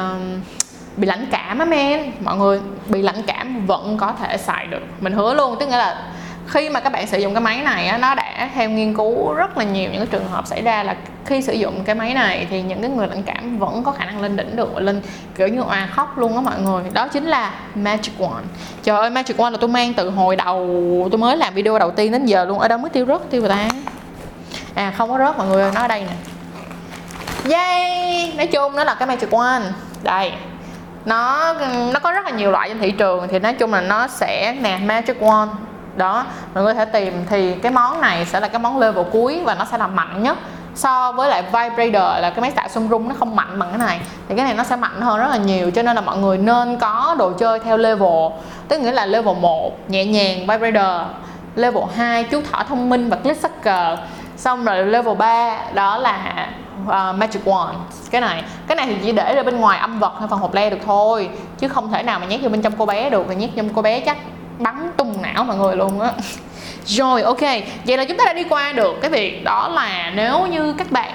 bị 0.96 1.06
lãnh 1.06 1.26
cảm 1.31 1.58
á 1.58 1.64
men. 1.64 2.12
Mọi 2.20 2.36
người 2.36 2.60
bị 2.88 3.02
lãnh 3.02 3.22
cảm 3.22 3.66
vẫn 3.66 3.96
có 3.98 4.12
thể 4.20 4.36
xài 4.36 4.66
được. 4.66 4.82
Mình 5.00 5.12
hứa 5.12 5.34
luôn 5.34 5.56
tức 5.60 5.69
nghĩa 5.69 5.76
là 5.76 6.02
khi 6.49 6.70
mà 6.70 6.81
các 6.81 6.93
bạn 6.93 7.06
sử 7.06 7.19
dụng 7.19 7.35
cái 7.35 7.41
máy 7.41 7.62
này 7.62 7.87
á, 7.88 7.99
nó 7.99 8.14
đã 8.14 8.49
theo 8.55 8.70
nghiên 8.70 8.94
cứu 8.94 9.35
rất 9.35 9.58
là 9.58 9.64
nhiều 9.64 9.91
những 9.91 10.00
cái 10.00 10.08
trường 10.11 10.29
hợp 10.29 10.46
xảy 10.46 10.62
ra 10.62 10.82
là 10.82 10.96
khi 11.26 11.43
sử 11.43 11.52
dụng 11.52 11.85
cái 11.85 11.94
máy 11.94 12.14
này 12.14 12.46
thì 12.50 12.62
những 12.62 12.81
cái 12.81 12.91
người 12.91 13.06
lãnh 13.06 13.23
cảm 13.23 13.58
vẫn 13.58 13.82
có 13.85 13.93
khả 13.93 14.05
năng 14.05 14.20
lên 14.23 14.37
đỉnh 14.37 14.56
được 14.56 14.79
lên 14.79 15.02
kiểu 15.37 15.49
như 15.49 15.61
òa 15.61 15.88
khóc 15.94 16.19
luôn 16.19 16.35
á 16.35 16.41
mọi 16.41 16.61
người. 16.61 16.82
Đó 16.93 17.08
chính 17.08 17.25
là 17.25 17.52
Magic 17.75 18.19
Wand. 18.19 18.43
Trời 18.82 18.99
ơi 18.99 19.11
Magic 19.11 19.37
Wand 19.37 19.50
là 19.50 19.58
tôi 19.61 19.69
mang 19.69 19.94
từ 19.94 20.11
hồi 20.11 20.37
đầu 20.37 21.08
tôi 21.11 21.19
mới 21.19 21.37
làm 21.37 21.55
video 21.55 21.79
đầu 21.79 21.91
tiên 21.91 22.12
đến 22.12 22.26
giờ 22.26 22.44
luôn. 22.44 22.58
Ở 22.58 22.69
đâu 22.69 22.79
mới 22.79 22.91
tiêu 22.91 23.06
rớt 23.06 23.31
tiêu 23.31 23.41
rồi 23.41 23.50
ta? 23.50 23.69
À 24.75 24.93
không 24.99 25.11
có 25.11 25.19
rớt 25.19 25.38
mọi 25.38 25.46
người 25.46 25.62
ơi 25.62 25.73
nó 25.75 25.81
ở 25.81 25.88
đây 25.88 26.00
nè. 26.00 26.14
Yay! 27.56 28.32
Nói 28.37 28.46
chung 28.46 28.76
nó 28.76 28.85
là 28.85 28.94
cái 28.94 29.08
Magic 29.08 29.31
Wand. 29.31 29.62
Đây. 30.02 30.32
Nó 31.05 31.55
nó 31.93 32.00
có 32.00 32.12
rất 32.12 32.25
là 32.25 32.31
nhiều 32.31 32.50
loại 32.50 32.69
trên 32.69 32.79
thị 32.79 32.91
trường 32.91 33.29
Thì 33.29 33.38
nói 33.38 33.52
chung 33.52 33.73
là 33.73 33.81
nó 33.81 34.08
sẽ 34.08 34.56
nè 34.61 34.79
Magic 34.85 35.20
Wand 35.20 35.49
đó 35.96 36.26
mọi 36.55 36.64
người 36.64 36.75
có 36.75 36.85
thể 36.85 36.85
tìm 36.85 37.25
thì 37.31 37.55
cái 37.55 37.73
món 37.73 38.00
này 38.00 38.25
sẽ 38.25 38.41
là 38.41 38.49
cái 38.49 38.58
món 38.58 38.79
level 38.79 39.05
cuối 39.12 39.41
và 39.44 39.55
nó 39.55 39.64
sẽ 39.64 39.79
là 39.79 39.87
mạnh 39.87 40.23
nhất. 40.23 40.38
So 40.75 41.12
với 41.12 41.29
lại 41.29 41.43
vibrator 41.43 42.23
là 42.23 42.31
cái 42.31 42.41
máy 42.41 42.50
tạo 42.50 42.69
xung 42.69 42.88
rung 42.88 43.08
nó 43.08 43.14
không 43.19 43.37
mạnh 43.37 43.58
bằng 43.58 43.69
cái 43.69 43.79
này. 43.79 44.00
Thì 44.29 44.35
cái 44.37 44.44
này 44.44 44.55
nó 44.55 44.64
sẽ 44.64 44.76
mạnh 44.76 45.00
hơn 45.00 45.20
rất 45.20 45.29
là 45.31 45.37
nhiều 45.37 45.70
cho 45.70 45.82
nên 45.82 45.96
là 45.96 46.00
mọi 46.00 46.19
người 46.19 46.38
nên 46.38 46.79
có 46.79 47.17
đồ 47.19 47.32
chơi 47.32 47.61
theo 47.61 47.76
level. 47.76 48.32
Tức 48.69 48.81
nghĩa 48.81 48.93
là 48.93 49.06
level 49.06 49.37
1 49.37 49.91
nhẹ 49.91 50.05
nhàng 50.05 50.38
vibrator. 50.38 51.00
Level 51.55 51.82
2 51.96 52.25
chú 52.25 52.41
thỏ 52.50 52.62
thông 52.69 52.88
minh 52.88 53.11
và 53.11 53.17
click 53.17 53.43
sucker. 53.43 53.99
Xong 54.37 54.64
rồi 54.64 54.87
level 54.87 55.14
3 55.17 55.58
đó 55.75 55.99
là 55.99 56.49
uh, 56.82 57.19
magic 57.19 57.44
wand. 57.44 57.75
Cái 58.11 58.20
này 58.20 58.44
cái 58.67 58.76
này 58.76 58.87
thì 58.87 58.96
chỉ 59.02 59.12
để 59.12 59.35
ra 59.35 59.43
bên 59.43 59.56
ngoài 59.56 59.79
âm 59.79 59.99
vật 59.99 60.12
hay 60.19 60.29
phần 60.29 60.38
hộp 60.38 60.55
le 60.55 60.70
được 60.70 60.79
thôi 60.87 61.29
chứ 61.58 61.69
không 61.69 61.93
thể 61.93 62.02
nào 62.02 62.19
mà 62.19 62.26
nhét 62.26 62.41
vô 62.43 62.49
bên 62.49 62.62
trong 62.62 62.73
cô 62.79 62.87
bé 62.87 63.11
được. 63.11 63.29
Và 63.29 63.35
nhét 63.35 63.50
trong 63.56 63.69
cô 63.75 63.82
bé 63.82 64.00
chắc 64.00 64.17
bắn 64.59 64.91
tung 64.97 65.23
não 65.23 65.45
mọi 65.45 65.56
người 65.56 65.77
luôn 65.77 66.01
á. 66.01 66.12
Rồi, 66.87 67.23
ok, 67.23 67.41
vậy 67.87 67.97
là 67.97 68.05
chúng 68.05 68.17
ta 68.17 68.25
đã 68.25 68.33
đi 68.33 68.45
qua 68.45 68.73
được 68.73 68.97
cái 69.01 69.11
việc 69.11 69.45
đó 69.45 69.69
là 69.69 70.12
nếu 70.15 70.47
như 70.47 70.73
các 70.73 70.91
bạn 70.91 71.15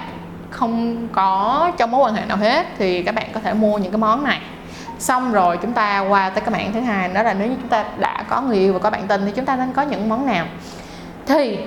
không 0.50 1.08
có 1.12 1.70
trong 1.76 1.90
mối 1.90 2.00
quan 2.00 2.14
hệ 2.14 2.24
nào 2.24 2.36
hết 2.36 2.66
thì 2.78 3.02
các 3.02 3.14
bạn 3.14 3.26
có 3.32 3.40
thể 3.40 3.54
mua 3.54 3.78
những 3.78 3.92
cái 3.92 3.98
món 3.98 4.24
này. 4.24 4.40
Xong 4.98 5.32
rồi 5.32 5.58
chúng 5.62 5.72
ta 5.72 6.00
qua 6.00 6.30
tới 6.30 6.40
cái 6.40 6.50
mảng 6.50 6.72
thứ 6.72 6.80
hai, 6.80 7.08
đó 7.08 7.22
là 7.22 7.34
nếu 7.34 7.48
như 7.48 7.54
chúng 7.60 7.68
ta 7.68 7.84
đã 7.98 8.24
có 8.28 8.40
người 8.40 8.56
yêu 8.56 8.72
và 8.72 8.78
có 8.78 8.90
bạn 8.90 9.06
tình 9.06 9.22
thì 9.26 9.32
chúng 9.36 9.44
ta 9.44 9.56
nên 9.56 9.72
có 9.72 9.82
những 9.82 10.08
món 10.08 10.26
nào? 10.26 10.46
Thì, 11.26 11.58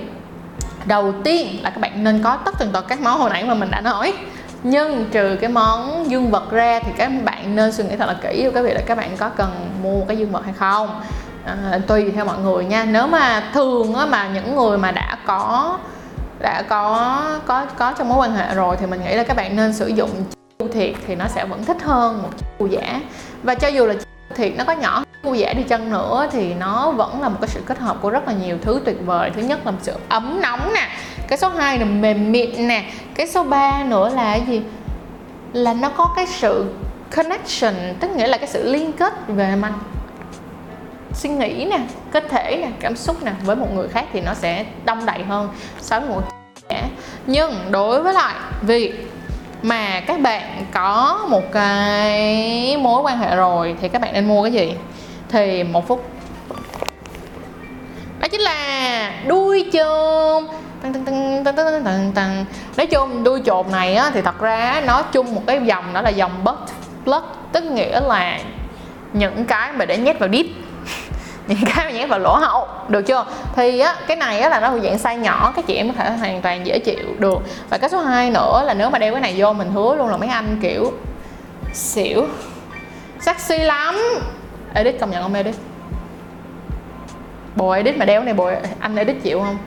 đầu 0.84 1.12
tiên 1.24 1.58
là 1.62 1.70
các 1.70 1.80
bạn 1.80 2.04
nên 2.04 2.22
có 2.22 2.36
tất 2.36 2.54
tần 2.58 2.72
tật 2.72 2.88
các 2.88 3.00
món 3.00 3.18
hồi 3.18 3.30
nãy 3.30 3.44
mà 3.44 3.54
mình 3.54 3.70
đã 3.70 3.80
nói. 3.80 4.14
Nhưng 4.62 5.04
trừ 5.10 5.36
cái 5.40 5.50
món 5.50 6.10
dương 6.10 6.30
vật 6.30 6.50
ra 6.50 6.80
thì 6.80 6.92
các 6.96 7.10
bạn 7.24 7.56
nên 7.56 7.72
suy 7.72 7.84
nghĩ 7.84 7.96
thật 7.96 8.06
là 8.06 8.16
kỹ 8.22 8.50
cái 8.54 8.62
việc 8.62 8.74
là 8.74 8.80
các 8.86 8.98
bạn 8.98 9.16
có 9.16 9.28
cần 9.28 9.70
mua 9.82 10.04
cái 10.04 10.16
dương 10.16 10.32
vật 10.32 10.44
hay 10.44 10.54
không 10.54 11.00
à, 11.46 11.78
tùy 11.86 12.10
theo 12.10 12.24
mọi 12.24 12.38
người 12.38 12.64
nha. 12.64 12.84
Nếu 12.84 13.06
mà 13.06 13.50
thường 13.54 13.94
á, 13.94 14.06
mà 14.06 14.28
những 14.28 14.56
người 14.56 14.78
mà 14.78 14.90
đã 14.90 15.18
có 15.26 15.78
đã 16.40 16.62
có 16.68 17.22
có 17.46 17.66
có 17.76 17.92
trong 17.98 18.08
mối 18.08 18.18
quan 18.18 18.32
hệ 18.32 18.54
rồi 18.54 18.76
thì 18.80 18.86
mình 18.86 19.00
nghĩ 19.04 19.14
là 19.14 19.24
các 19.24 19.36
bạn 19.36 19.56
nên 19.56 19.72
sử 19.72 19.86
dụng 19.86 20.10
chu 20.58 20.68
thiệt 20.68 20.94
thì 21.06 21.14
nó 21.14 21.28
sẽ 21.28 21.44
vẫn 21.44 21.64
thích 21.64 21.82
hơn 21.82 22.22
một 22.22 22.28
chu 22.58 22.66
giả. 22.66 23.00
Và 23.42 23.54
cho 23.54 23.68
dù 23.68 23.86
là 23.86 23.94
thiệt 24.34 24.52
nó 24.58 24.64
có 24.64 24.72
nhỏ 24.72 25.04
chu 25.22 25.34
giả 25.34 25.52
đi 25.52 25.62
chăng 25.62 25.90
nữa 25.90 26.26
thì 26.32 26.54
nó 26.54 26.90
vẫn 26.90 27.22
là 27.22 27.28
một 27.28 27.36
cái 27.40 27.48
sự 27.48 27.60
kết 27.66 27.78
hợp 27.78 27.96
của 28.02 28.10
rất 28.10 28.28
là 28.28 28.34
nhiều 28.44 28.58
thứ 28.62 28.80
tuyệt 28.84 28.96
vời. 29.06 29.30
Thứ 29.36 29.42
nhất 29.42 29.60
là 29.64 29.70
một 29.70 29.78
sự 29.82 29.92
ấm 30.08 30.40
nóng 30.40 30.72
nè 30.74 30.88
cái 31.28 31.38
số 31.38 31.48
2 31.48 31.78
là 31.78 31.84
mềm 31.84 32.32
mịn 32.32 32.68
nè 32.68 32.84
cái 33.14 33.26
số 33.26 33.44
3 33.44 33.84
nữa 33.84 34.08
là 34.08 34.22
cái 34.22 34.46
gì? 34.46 34.62
Là 35.52 35.74
nó 35.74 35.88
có 35.88 36.12
cái 36.16 36.26
sự 36.26 36.64
connection 37.16 37.74
tức 38.00 38.10
nghĩa 38.10 38.26
là 38.26 38.36
cái 38.36 38.48
sự 38.48 38.72
liên 38.72 38.92
kết 38.92 39.12
về 39.28 39.56
mặt 39.56 39.72
suy 41.14 41.28
nghĩ 41.30 41.66
nè 41.70 41.78
cơ 42.12 42.20
thể 42.30 42.58
nè 42.62 42.68
cảm 42.80 42.96
xúc 42.96 43.22
nè 43.22 43.32
với 43.44 43.56
một 43.56 43.74
người 43.74 43.88
khác 43.88 44.04
thì 44.12 44.20
nó 44.20 44.34
sẽ 44.34 44.64
đông 44.84 45.06
đầy 45.06 45.22
hơn 45.22 45.48
so 45.80 46.00
với 46.00 46.08
một 46.08 46.22
trẻ. 46.68 46.88
Nhưng 47.26 47.52
đối 47.70 48.02
với 48.02 48.14
lại 48.14 48.34
việc 48.62 49.10
mà 49.62 50.00
các 50.00 50.20
bạn 50.20 50.66
có 50.72 51.20
một 51.28 51.52
cái 51.52 52.76
mối 52.76 53.02
quan 53.02 53.18
hệ 53.18 53.36
rồi 53.36 53.76
thì 53.80 53.88
các 53.88 54.02
bạn 54.02 54.12
nên 54.12 54.28
mua 54.28 54.42
cái 54.42 54.52
gì? 54.52 54.74
Thì 55.28 55.64
một 55.64 55.88
phút. 55.88 56.04
Đó 58.20 58.28
chính 58.28 58.40
là 58.40 59.12
đuôi 59.26 59.70
chôm. 59.72 60.46
Tăng 60.82 60.92
tăng 60.92 61.04
tăng 61.04 61.44
tăng 61.44 61.56
tăng 61.56 61.84
tăng 61.84 62.12
tăng 62.14 62.44
nói 62.76 62.86
chung 62.86 63.24
đuôi 63.24 63.40
chồn 63.46 63.66
này 63.72 63.94
á, 63.94 64.10
thì 64.14 64.22
thật 64.22 64.40
ra 64.40 64.82
nó 64.86 65.02
chung 65.02 65.34
một 65.34 65.42
cái 65.46 65.60
dòng 65.64 65.84
đó 65.92 66.00
là 66.00 66.10
dòng 66.10 66.44
butt 66.44 66.58
plug 67.04 67.22
tức 67.52 67.64
nghĩa 67.64 68.00
là 68.00 68.38
những 69.12 69.44
cái 69.44 69.72
mà 69.72 69.84
để 69.84 69.98
nhét 69.98 70.18
vào 70.18 70.28
deep. 70.28 70.46
những 71.46 71.58
cái 71.74 71.84
mà 71.84 71.90
nhét 71.90 72.08
vào 72.08 72.18
lỗ 72.18 72.36
hậu 72.36 72.68
được 72.88 73.02
chưa? 73.02 73.26
Thì 73.56 73.78
á, 73.78 73.96
cái 74.06 74.16
này 74.16 74.40
á 74.40 74.48
là 74.48 74.60
nó 74.60 74.78
dạng 74.78 74.96
size 74.96 75.18
nhỏ 75.18 75.52
các 75.56 75.66
chị 75.66 75.74
em 75.74 75.88
có 75.88 75.94
thể 75.98 76.10
hoàn 76.10 76.42
toàn 76.42 76.66
dễ 76.66 76.78
chịu 76.78 77.08
được. 77.18 77.38
Và 77.70 77.78
cái 77.78 77.90
số 77.90 77.98
2 77.98 78.30
nữa 78.30 78.62
là 78.66 78.74
nếu 78.74 78.90
mà 78.90 78.98
đeo 78.98 79.12
cái 79.12 79.20
này 79.20 79.34
vô 79.36 79.52
mình 79.52 79.70
hứa 79.70 79.94
luôn 79.94 80.08
là 80.08 80.16
mấy 80.16 80.28
anh, 80.28 80.58
kiểu, 80.62 80.92
xỉu. 81.72 82.26
Sexy 83.20 83.58
lắm. 83.58 83.98
Edit 84.74 85.00
công 85.00 85.10
nhận 85.10 85.22
không 85.22 85.34
edit? 85.34 85.54
Bồ 87.56 87.70
edit 87.70 87.96
mà 87.96 88.04
đeo 88.04 88.22
này 88.22 88.34
bồ 88.34 88.50
anh 88.80 88.96
edit 88.96 89.22
chịu 89.22 89.40
không? 89.40 89.58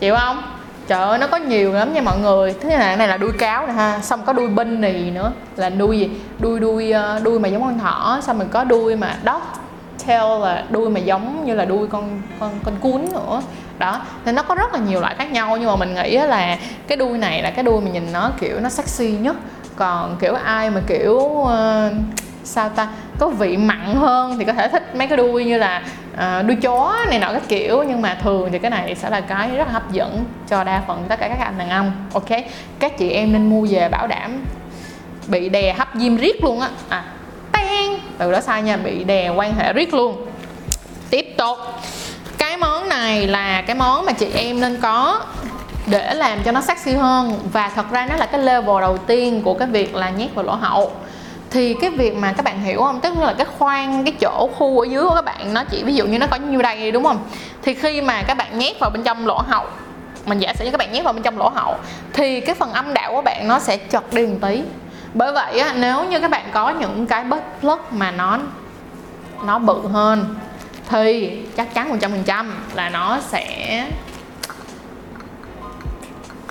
Chịu 0.00 0.16
không? 0.16 0.42
Trời 0.88 1.02
ơi, 1.02 1.18
nó 1.18 1.26
có 1.26 1.36
nhiều 1.36 1.72
lắm 1.72 1.92
nha 1.92 2.00
mọi 2.00 2.18
người. 2.18 2.54
Thứ 2.60 2.68
này 2.68 2.96
này 2.96 3.08
là 3.08 3.16
đuôi 3.16 3.32
cáo 3.38 3.66
nè 3.66 3.72
ha, 3.72 4.00
xong 4.00 4.22
có 4.26 4.32
đuôi 4.32 4.48
bên 4.48 4.80
nì 4.80 5.10
nữa, 5.10 5.32
là 5.56 5.70
đuôi 5.70 5.98
gì? 5.98 6.10
Đuôi 6.38 6.60
đuôi 6.60 6.92
ờ, 6.92 7.20
đuôi 7.22 7.38
mà 7.38 7.48
giống 7.48 7.62
con 7.62 7.78
thỏ, 7.78 8.20
xong 8.22 8.38
mình 8.38 8.48
có 8.48 8.64
đuôi 8.64 8.96
mà 8.96 9.16
dog 9.24 9.40
tail 10.06 10.42
là 10.42 10.64
đuôi 10.70 10.90
mà 10.90 11.00
giống 11.00 11.46
như 11.46 11.54
là 11.54 11.64
đuôi 11.64 11.86
con 11.86 12.22
con 12.40 12.50
con 12.64 12.76
cuốn 12.80 13.04
nữa. 13.12 13.42
Đó 13.78 14.00
nên 14.24 14.34
nó 14.34 14.42
có 14.42 14.54
rất 14.54 14.72
là 14.72 14.78
nhiều 14.78 15.00
loại 15.00 15.14
khác 15.18 15.32
nhau 15.32 15.56
nhưng 15.56 15.68
mà 15.68 15.76
mình 15.76 15.94
nghĩ 15.94 16.16
là 16.16 16.58
cái 16.88 16.96
đuôi 16.96 17.18
này 17.18 17.42
là 17.42 17.50
cái 17.50 17.64
đuôi 17.64 17.80
mà 17.80 17.90
nhìn 17.90 18.12
nó 18.12 18.30
kiểu 18.40 18.60
nó 18.60 18.68
sexy 18.68 19.10
nhất. 19.10 19.36
Còn 19.76 20.16
kiểu 20.20 20.34
ai 20.34 20.70
mà 20.70 20.80
kiểu 20.86 21.14
uh, 21.14 21.50
sao 22.44 22.68
ta 22.68 22.88
có 23.18 23.28
vị 23.28 23.56
mặn 23.56 23.94
hơn 23.94 24.38
thì 24.38 24.44
có 24.44 24.52
thể 24.52 24.68
thích 24.68 24.94
mấy 24.96 25.06
cái 25.06 25.16
đuôi 25.16 25.44
như 25.44 25.58
là 25.58 25.82
uh, 26.14 26.46
đuôi 26.46 26.56
chó 26.56 26.96
này 27.10 27.18
nọ 27.18 27.32
các 27.32 27.42
kiểu. 27.48 27.82
Nhưng 27.82 28.02
mà 28.02 28.14
thường 28.22 28.48
thì 28.52 28.58
cái 28.58 28.70
này 28.70 28.94
sẽ 28.94 29.10
là 29.10 29.20
cái 29.20 29.50
rất 29.50 29.66
là 29.66 29.72
hấp 29.72 29.92
dẫn 29.92 30.24
cho 30.48 30.64
đa 30.64 30.82
phần 30.86 31.04
tất 31.08 31.20
cả 31.20 31.28
các 31.28 31.38
anh 31.38 31.58
đàn 31.58 31.70
ông 31.70 31.92
ok? 32.12 32.28
Các 32.78 32.98
chị 32.98 33.10
em 33.10 33.32
nên 33.32 33.50
mua 33.50 33.66
về 33.70 33.88
bảo 33.88 34.06
đảm 34.06 34.44
bị 35.26 35.48
đè 35.48 35.72
hấp 35.72 35.88
diêm 35.94 36.16
riết 36.16 36.44
luôn 36.44 36.60
á. 36.60 36.68
À 36.88 37.04
từ 38.22 38.32
đó 38.32 38.40
sai 38.40 38.62
nha, 38.62 38.76
bị 38.76 39.04
đè 39.04 39.28
quan 39.28 39.54
hệ 39.54 39.72
riết 39.72 39.94
luôn. 39.94 40.26
Tiếp 41.10 41.34
tục. 41.38 41.58
Cái 42.38 42.56
món 42.56 42.88
này 42.88 43.26
là 43.26 43.62
cái 43.62 43.76
món 43.76 44.06
mà 44.06 44.12
chị 44.12 44.26
em 44.34 44.60
nên 44.60 44.80
có 44.80 45.20
để 45.86 46.14
làm 46.14 46.42
cho 46.42 46.52
nó 46.52 46.60
sexy 46.60 46.92
hơn. 46.92 47.40
Và 47.52 47.70
thật 47.74 47.90
ra 47.90 48.06
nó 48.06 48.16
là 48.16 48.26
cái 48.26 48.40
level 48.40 48.80
đầu 48.80 48.98
tiên 48.98 49.42
của 49.44 49.54
cái 49.54 49.68
việc 49.68 49.94
là 49.94 50.10
nhét 50.10 50.34
vào 50.34 50.44
lỗ 50.44 50.54
hậu. 50.54 50.92
Thì 51.50 51.74
cái 51.80 51.90
việc 51.90 52.14
mà 52.14 52.32
các 52.32 52.42
bạn 52.42 52.62
hiểu 52.62 52.82
không? 52.82 53.00
Tức 53.00 53.18
là 53.18 53.34
cái 53.38 53.46
khoang, 53.58 54.04
cái 54.04 54.14
chỗ 54.20 54.50
khu 54.58 54.80
ở 54.80 54.84
dưới 54.84 55.02
của 55.02 55.14
các 55.14 55.24
bạn 55.24 55.54
nó 55.54 55.64
chỉ, 55.64 55.82
ví 55.82 55.94
dụ 55.94 56.06
như 56.06 56.18
nó 56.18 56.26
có 56.26 56.36
như 56.36 56.62
đây, 56.62 56.90
đúng 56.90 57.04
không? 57.04 57.18
Thì 57.62 57.74
khi 57.74 58.00
mà 58.00 58.22
các 58.22 58.36
bạn 58.36 58.58
nhét 58.58 58.78
vào 58.78 58.90
bên 58.90 59.02
trong 59.02 59.26
lỗ 59.26 59.38
hậu, 59.38 59.64
mình 60.26 60.38
giả 60.38 60.54
sử 60.54 60.64
như 60.64 60.70
các 60.70 60.78
bạn 60.78 60.92
nhét 60.92 61.04
vào 61.04 61.12
bên 61.12 61.22
trong 61.22 61.38
lỗ 61.38 61.48
hậu, 61.48 61.74
thì 62.12 62.40
cái 62.40 62.54
phần 62.54 62.72
âm 62.72 62.94
đạo 62.94 63.12
của 63.12 63.22
bạn 63.22 63.48
nó 63.48 63.58
sẽ 63.58 63.76
chật 63.76 64.12
đi 64.12 64.26
một 64.26 64.36
tí 64.42 64.62
bởi 65.14 65.32
vậy 65.32 65.58
á, 65.58 65.74
nếu 65.76 66.04
như 66.04 66.20
các 66.20 66.30
bạn 66.30 66.48
có 66.52 66.70
những 66.70 67.06
cái 67.06 67.24
bớt 67.24 67.42
plug 67.60 67.80
mà 67.90 68.10
nó 68.10 68.38
nó 69.44 69.58
bự 69.58 69.88
hơn 69.88 70.34
thì 70.88 71.38
chắc 71.56 71.74
chắn 71.74 71.98
100% 71.98 72.46
là 72.74 72.88
nó 72.88 73.20
sẽ 73.20 73.86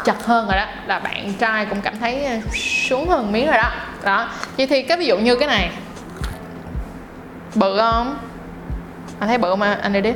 chặt 0.05 0.25
hơn 0.25 0.47
rồi 0.47 0.57
đó. 0.57 0.65
Là 0.85 0.99
bạn 0.99 1.33
trai 1.33 1.65
cũng 1.65 1.81
cảm 1.81 1.99
thấy 1.99 2.25
à, 2.25 2.39
xuống 2.85 3.09
hơn 3.09 3.31
miếng 3.31 3.45
rồi 3.45 3.57
đó. 3.57 3.71
Đó 4.03 4.29
vậy 4.57 4.67
thì 4.67 4.81
cái 4.81 4.97
ví 4.97 5.05
dụ 5.05 5.17
như 5.17 5.35
cái 5.35 5.47
này 5.47 5.71
bự 7.55 7.79
không? 7.79 8.17
Anh 9.19 9.29
thấy 9.29 9.37
bự 9.37 9.55
mà 9.55 9.79
anh 9.81 9.93
đi 9.93 10.01
đi 10.01 10.13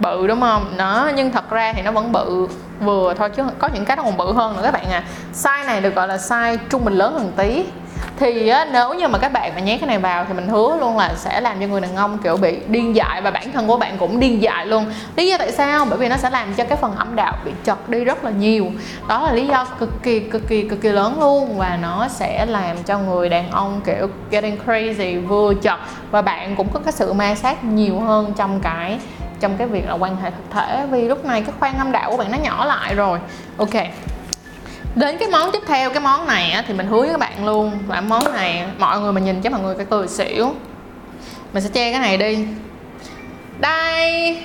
bự 0.00 0.26
đúng 0.26 0.40
không? 0.40 0.74
Nó 0.76 1.10
nhưng 1.16 1.32
thật 1.32 1.50
ra 1.50 1.72
thì 1.72 1.82
nó 1.82 1.92
vẫn 1.92 2.12
bự. 2.12 2.48
Vừa 2.80 3.14
thôi 3.14 3.30
chứ 3.30 3.42
có 3.58 3.68
những 3.74 3.84
cái 3.84 3.96
nó 3.96 4.02
còn 4.02 4.16
bự 4.16 4.32
hơn 4.32 4.56
nữa 4.56 4.62
các 4.64 4.70
bạn 4.70 4.90
à. 4.90 5.02
Size 5.34 5.66
này 5.66 5.80
được 5.80 5.94
gọi 5.94 6.08
là 6.08 6.16
size 6.16 6.56
trung 6.70 6.84
bình 6.84 6.94
lớn 6.94 7.14
hơn 7.14 7.32
tí. 7.36 7.64
Thì 8.18 8.48
á, 8.48 8.66
nếu 8.72 8.94
như 8.94 9.08
mà 9.08 9.18
các 9.18 9.32
bạn 9.32 9.54
mà 9.54 9.60
nhét 9.60 9.80
cái 9.80 9.88
này 9.88 9.98
vào 9.98 10.24
thì 10.28 10.34
mình 10.34 10.48
hứa 10.48 10.76
luôn 10.80 10.98
là 10.98 11.14
sẽ 11.16 11.40
làm 11.40 11.60
cho 11.60 11.66
người 11.66 11.80
đàn 11.80 11.96
ông 11.96 12.18
kiểu 12.18 12.36
bị 12.36 12.58
điên 12.68 12.96
dại 12.96 13.22
và 13.22 13.30
bản 13.30 13.52
thân 13.52 13.66
của 13.66 13.76
bạn 13.76 13.98
cũng 13.98 14.20
điên 14.20 14.42
dại 14.42 14.66
luôn. 14.66 14.86
Lý 15.16 15.28
do 15.28 15.38
tại 15.38 15.52
sao? 15.52 15.84
Bởi 15.84 15.98
vì 15.98 16.08
nó 16.08 16.16
sẽ 16.16 16.30
làm 16.30 16.54
cho 16.54 16.64
cái 16.64 16.78
phần 16.80 16.96
âm 16.96 17.16
đạo 17.16 17.32
bị 17.44 17.50
chật 17.64 17.88
đi 17.88 18.04
rất 18.04 18.24
là 18.24 18.30
nhiều. 18.30 18.66
Đó 19.08 19.22
là 19.22 19.32
lý 19.32 19.46
do 19.46 19.64
cực 19.78 20.02
kỳ 20.02 20.20
cực 20.20 20.48
kỳ 20.48 20.68
cực 20.68 20.80
kỳ 20.80 20.88
lớn 20.88 21.20
luôn. 21.20 21.58
Và 21.58 21.78
nó 21.82 22.08
sẽ 22.08 22.46
làm 22.46 22.82
cho 22.82 22.98
người 22.98 23.28
đàn 23.28 23.50
ông 23.50 23.80
kiểu 23.84 24.08
getting 24.30 24.58
crazy 24.66 25.26
vừa 25.26 25.54
chật. 25.54 25.78
Và 26.10 26.22
bạn 26.22 26.56
cũng 26.56 26.68
có 26.72 26.80
cái 26.84 26.92
sự 26.92 27.12
ma 27.12 27.34
sát 27.34 27.64
nhiều 27.64 28.00
hơn 28.00 28.32
trong 28.36 28.60
cái 28.60 28.98
trong 29.40 29.56
cái 29.56 29.66
việc 29.66 29.86
là 29.86 29.92
quan 29.92 30.16
hệ 30.16 30.30
thực 30.30 30.50
thể 30.50 30.86
vì 30.90 31.08
lúc 31.08 31.24
này 31.24 31.42
cái 31.42 31.54
khoang 31.60 31.78
âm 31.78 31.92
đạo 31.92 32.10
của 32.10 32.16
bạn 32.16 32.32
nó 32.32 32.38
nhỏ 32.38 32.64
lại 32.64 32.94
rồi. 32.94 33.18
Ok. 33.56 33.74
Đến 34.94 35.18
cái 35.18 35.28
món 35.28 35.52
tiếp 35.52 35.62
theo 35.66 35.90
cái 35.90 36.00
món 36.00 36.26
này 36.26 36.50
á, 36.50 36.64
thì 36.68 36.74
mình 36.74 36.86
hứa 36.86 37.00
với 37.00 37.10
các 37.10 37.20
bạn 37.20 37.46
luôn 37.46 37.78
là 37.88 38.00
món 38.00 38.32
này 38.32 38.64
mọi 38.78 39.00
người 39.00 39.12
mà 39.12 39.20
nhìn 39.20 39.40
cho 39.42 39.50
mọi 39.50 39.60
người 39.60 39.74
cái 39.74 39.86
cười 39.90 40.08
xỉu. 40.08 40.54
Mình 41.52 41.62
sẽ 41.62 41.68
che 41.72 41.92
cái 41.92 42.00
này 42.00 42.16
đi. 42.16 42.46
Đây 43.58 44.42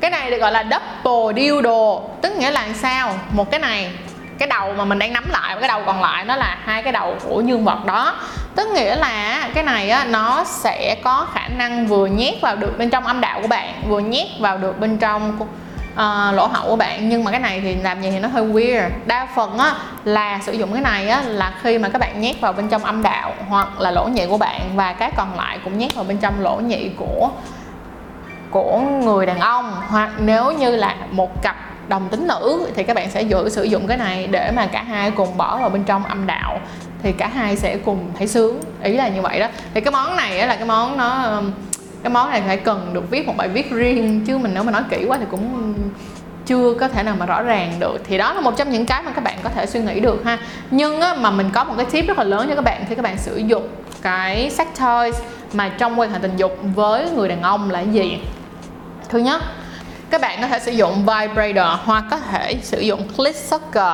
cái 0.00 0.10
này 0.10 0.30
được 0.30 0.38
gọi 0.38 0.52
là 0.52 0.64
double 0.64 1.42
dildo 1.42 2.00
tức 2.22 2.32
nghĩa 2.36 2.50
là 2.50 2.68
sao? 2.74 3.14
Một 3.32 3.50
cái 3.50 3.60
này 3.60 3.92
cái 4.38 4.48
đầu 4.48 4.74
mà 4.74 4.84
mình 4.84 4.98
đang 4.98 5.12
nắm 5.12 5.24
lại 5.30 5.54
và 5.54 5.60
cái 5.60 5.68
đầu 5.68 5.82
còn 5.86 6.02
lại 6.02 6.24
nó 6.24 6.36
là 6.36 6.58
hai 6.64 6.82
cái 6.82 6.92
đầu 6.92 7.16
của 7.28 7.40
dương 7.40 7.64
vật 7.64 7.84
đó. 7.86 8.14
Tức 8.54 8.68
nghĩa 8.68 8.96
là 8.96 9.48
cái 9.54 9.64
này 9.64 9.90
á, 9.90 10.04
nó 10.04 10.44
sẽ 10.44 10.96
có 11.04 11.26
khả 11.34 11.48
năng 11.48 11.86
vừa 11.86 12.06
nhét 12.06 12.34
vào 12.40 12.56
được 12.56 12.78
bên 12.78 12.90
trong 12.90 13.06
âm 13.06 13.20
đạo 13.20 13.40
của 13.42 13.48
bạn 13.48 13.82
vừa 13.88 13.98
nhét 13.98 14.26
vào 14.40 14.58
được 14.58 14.80
bên 14.80 14.98
trong 14.98 15.38
uh, 15.40 16.34
lỗ 16.34 16.46
hậu 16.46 16.68
của 16.68 16.76
bạn. 16.76 17.08
Nhưng 17.08 17.24
mà 17.24 17.30
cái 17.30 17.40
này 17.40 17.60
thì 17.60 17.74
làm 17.74 18.02
gì 18.02 18.10
thì 18.10 18.18
nó 18.18 18.28
hơi 18.28 18.44
weird. 18.44 18.90
Đa 19.06 19.28
phần 19.34 19.58
á 19.58 19.74
là 20.04 20.38
sử 20.42 20.52
dụng 20.52 20.72
cái 20.72 20.82
này 20.82 21.08
á 21.08 21.22
là 21.22 21.52
khi 21.62 21.78
mà 21.78 21.88
các 21.88 21.98
bạn 21.98 22.20
nhét 22.20 22.40
vào 22.40 22.52
bên 22.52 22.68
trong 22.68 22.84
âm 22.84 23.02
đạo 23.02 23.34
hoặc 23.48 23.80
là 23.80 23.90
lỗ 23.90 24.04
nhị 24.04 24.26
của 24.26 24.38
bạn 24.38 24.60
và 24.74 24.92
cái 24.92 25.10
còn 25.16 25.36
lại 25.36 25.58
cũng 25.64 25.78
nhét 25.78 25.94
vào 25.94 26.04
bên 26.04 26.18
trong 26.18 26.40
lỗ 26.40 26.56
nhị 26.56 26.88
của 26.96 27.30
của 28.50 28.78
người 28.78 29.26
đàn 29.26 29.40
ông. 29.40 29.74
Hoặc 29.88 30.10
nếu 30.18 30.52
như 30.52 30.76
là 30.76 30.94
một 31.10 31.42
cặp 31.42 31.56
đồng 31.88 32.08
tính 32.08 32.26
nữ 32.26 32.66
thì 32.74 32.82
các 32.82 32.96
bạn 32.96 33.10
sẽ 33.10 33.22
giữ 33.22 33.48
sử 33.48 33.62
dụng 33.62 33.86
cái 33.86 33.96
này 33.96 34.26
để 34.26 34.50
mà 34.50 34.66
cả 34.66 34.82
hai 34.82 35.10
cùng 35.10 35.36
bỏ 35.36 35.58
vào 35.58 35.68
bên 35.68 35.84
trong 35.84 36.04
âm 36.04 36.26
đạo 36.26 36.60
thì 37.02 37.12
cả 37.12 37.30
hai 37.34 37.56
sẽ 37.56 37.76
cùng 37.76 38.10
thấy 38.18 38.26
sướng 38.26 38.60
ý 38.82 38.92
là 38.92 39.08
như 39.08 39.22
vậy 39.22 39.40
đó. 39.40 39.46
Thì 39.74 39.80
cái 39.80 39.92
món 39.92 40.16
này 40.16 40.46
là 40.46 40.56
cái 40.56 40.64
món 40.64 40.96
nó 40.96 41.40
cái 42.02 42.10
món 42.10 42.30
này 42.30 42.42
phải 42.46 42.56
cần 42.56 42.90
được 42.92 43.10
viết 43.10 43.26
một 43.26 43.34
bài 43.36 43.48
viết 43.48 43.70
riêng 43.70 44.24
chứ 44.26 44.38
mình 44.38 44.50
nếu 44.54 44.62
mà 44.62 44.72
nói 44.72 44.82
kỹ 44.90 45.04
quá 45.08 45.18
thì 45.20 45.24
cũng 45.30 45.74
chưa 46.46 46.74
có 46.80 46.88
thể 46.88 47.02
nào 47.02 47.14
mà 47.18 47.26
rõ 47.26 47.42
ràng 47.42 47.72
được. 47.78 48.00
Thì 48.04 48.18
đó 48.18 48.32
là 48.32 48.40
một 48.40 48.56
trong 48.56 48.70
những 48.70 48.86
cái 48.86 49.02
mà 49.02 49.10
các 49.10 49.24
bạn 49.24 49.38
có 49.42 49.48
thể 49.48 49.66
suy 49.66 49.80
nghĩ 49.80 50.00
được 50.00 50.24
ha. 50.24 50.38
Nhưng 50.70 51.00
á, 51.00 51.14
mà 51.14 51.30
mình 51.30 51.50
có 51.52 51.64
một 51.64 51.74
cái 51.76 51.86
tip 51.86 52.06
rất 52.08 52.18
là 52.18 52.24
lớn 52.24 52.46
cho 52.48 52.54
các 52.54 52.64
bạn 52.64 52.84
khi 52.88 52.94
các 52.94 53.02
bạn 53.02 53.18
sử 53.18 53.36
dụng 53.36 53.68
cái 54.02 54.50
sex 54.50 54.68
toys 54.80 55.14
mà 55.52 55.68
trong 55.68 56.00
quan 56.00 56.12
hệ 56.12 56.18
tình 56.22 56.36
dục 56.36 56.58
với 56.74 57.10
người 57.10 57.28
đàn 57.28 57.42
ông 57.42 57.70
là 57.70 57.80
gì? 57.80 58.18
Thứ 59.08 59.18
nhất 59.18 59.42
các 60.10 60.20
bạn 60.20 60.38
có 60.40 60.46
thể 60.46 60.58
sử 60.58 60.72
dụng 60.72 60.94
vibrator 60.94 61.80
hoặc 61.84 62.04
có 62.10 62.16
thể 62.16 62.58
sử 62.62 62.80
dụng 62.80 63.08
clit 63.16 63.36
sucker. 63.36 63.92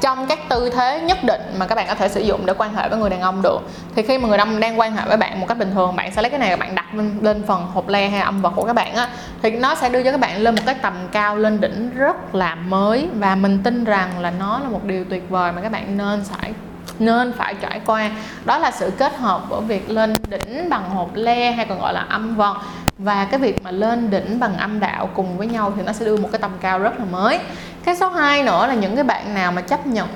Trong 0.00 0.26
các 0.26 0.38
tư 0.48 0.70
thế 0.70 1.00
nhất 1.00 1.24
định 1.24 1.40
mà 1.58 1.66
các 1.66 1.74
bạn 1.74 1.86
có 1.88 1.94
thể 1.94 2.08
sử 2.08 2.20
dụng 2.20 2.46
để 2.46 2.54
quan 2.58 2.74
hệ 2.74 2.88
với 2.88 2.98
người 2.98 3.10
đàn 3.10 3.20
ông 3.20 3.42
được. 3.42 3.58
Thì 3.94 4.02
khi 4.02 4.18
mà 4.18 4.28
người 4.28 4.38
đàn 4.38 4.48
ông 4.48 4.60
đang 4.60 4.80
quan 4.80 4.96
hệ 4.96 5.02
với 5.08 5.16
bạn 5.16 5.40
một 5.40 5.46
cách 5.48 5.58
bình 5.58 5.70
thường 5.74 5.96
bạn 5.96 6.12
sẽ 6.14 6.22
lấy 6.22 6.30
cái 6.30 6.38
này 6.38 6.50
và 6.50 6.56
bạn 6.56 6.74
đặt 6.74 6.94
lên, 6.94 7.18
lên 7.22 7.42
phần 7.46 7.66
hộp 7.74 7.88
le 7.88 8.08
hay 8.08 8.20
âm 8.20 8.42
vật 8.42 8.52
của 8.56 8.64
các 8.64 8.72
bạn 8.72 8.94
á 8.94 9.08
thì 9.42 9.50
nó 9.50 9.74
sẽ 9.74 9.88
đưa 9.88 10.02
cho 10.02 10.10
các 10.10 10.20
bạn 10.20 10.42
lên 10.42 10.54
một 10.54 10.62
cái 10.66 10.74
tầm 10.74 10.94
cao 11.12 11.36
lên 11.36 11.60
đỉnh 11.60 11.90
rất 11.96 12.34
là 12.34 12.54
mới. 12.54 13.08
Và 13.18 13.34
mình 13.34 13.62
tin 13.64 13.84
rằng 13.84 14.20
là 14.20 14.30
nó 14.30 14.58
là 14.58 14.68
một 14.68 14.84
điều 14.84 15.04
tuyệt 15.04 15.30
vời 15.30 15.52
mà 15.52 15.60
các 15.60 15.72
bạn 15.72 15.96
nên 15.96 16.24
phải 16.24 16.52
nên 16.98 17.32
phải 17.32 17.54
trải 17.54 17.80
qua. 17.86 18.10
Đó 18.44 18.58
là 18.58 18.70
sự 18.70 18.90
kết 18.98 19.16
hợp 19.16 19.42
của 19.48 19.60
việc 19.60 19.90
lên 19.90 20.12
đỉnh 20.28 20.68
bằng 20.70 20.90
hộp 20.90 21.10
le 21.14 21.50
hay 21.50 21.66
còn 21.66 21.80
gọi 21.80 21.92
là 21.92 22.06
âm 22.08 22.36
vật 22.36 22.56
và 23.02 23.24
cái 23.24 23.40
việc 23.40 23.62
mà 23.62 23.70
lên 23.70 24.10
đỉnh 24.10 24.40
bằng 24.40 24.56
âm 24.56 24.80
đạo 24.80 25.08
cùng 25.14 25.38
với 25.38 25.46
nhau 25.46 25.72
thì 25.76 25.82
nó 25.82 25.92
sẽ 25.92 26.04
đưa 26.04 26.16
một 26.16 26.28
cái 26.32 26.38
tầm 26.38 26.50
cao 26.60 26.78
rất 26.78 26.98
là 26.98 27.04
mới. 27.04 27.38
Cái 27.84 27.96
số 27.96 28.08
2 28.08 28.42
nữa 28.42 28.66
là 28.66 28.74
những 28.74 28.94
cái 28.94 29.04
bạn 29.04 29.34
nào 29.34 29.52
mà 29.52 29.62
chấp 29.62 29.86
nhận, 29.86 30.08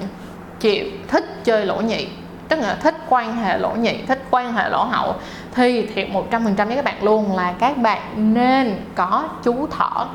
chịu, 0.61 0.87
thích 1.09 1.45
chơi 1.45 1.67
lỗ 1.67 1.77
nhị, 1.77 2.09
tức 2.49 2.59
là 2.59 2.75
thích 2.75 2.95
quan 3.09 3.37
hệ 3.37 3.59
lỗ 3.59 3.71
nhị, 3.71 3.95
thích 4.07 4.23
quan 4.31 4.53
hệ 4.53 4.69
lỗ 4.69 4.85
hậu, 4.85 5.15
thì 5.55 5.87
thiệt 5.87 6.09
100% 6.09 6.67
với 6.67 6.77
các 6.77 6.85
bạn 6.85 7.03
luôn 7.03 7.37
là 7.37 7.53
các 7.59 7.77
bạn 7.77 8.35
nên 8.35 8.77
có 8.95 9.29
chú 9.43 9.67
thỏ. 9.67 10.09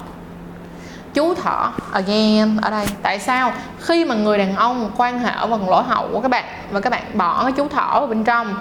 Chú 1.13 1.34
thỏ, 1.34 1.74
again, 1.92 2.58
ở 2.62 2.70
đây. 2.70 2.88
Tại 3.01 3.20
sao? 3.20 3.51
Khi 3.80 4.06
mà 4.06 4.16
người 4.16 4.38
đàn 4.38 4.56
ông 4.56 4.92
quan 4.98 5.20
hệ 5.20 5.32
ở 5.32 5.48
vòng 5.48 5.70
lỗ 5.70 5.82
hậu 5.82 6.08
của 6.12 6.22
các 6.22 6.32
bạn 6.32 6.44
và 6.72 6.80
các 6.80 6.90
bạn 6.90 7.04
bỏ 7.13 7.44
cái 7.44 7.51
chú 7.51 7.68
thỏ 7.68 8.00
vào 8.00 8.08
bên 8.08 8.24
trong 8.24 8.56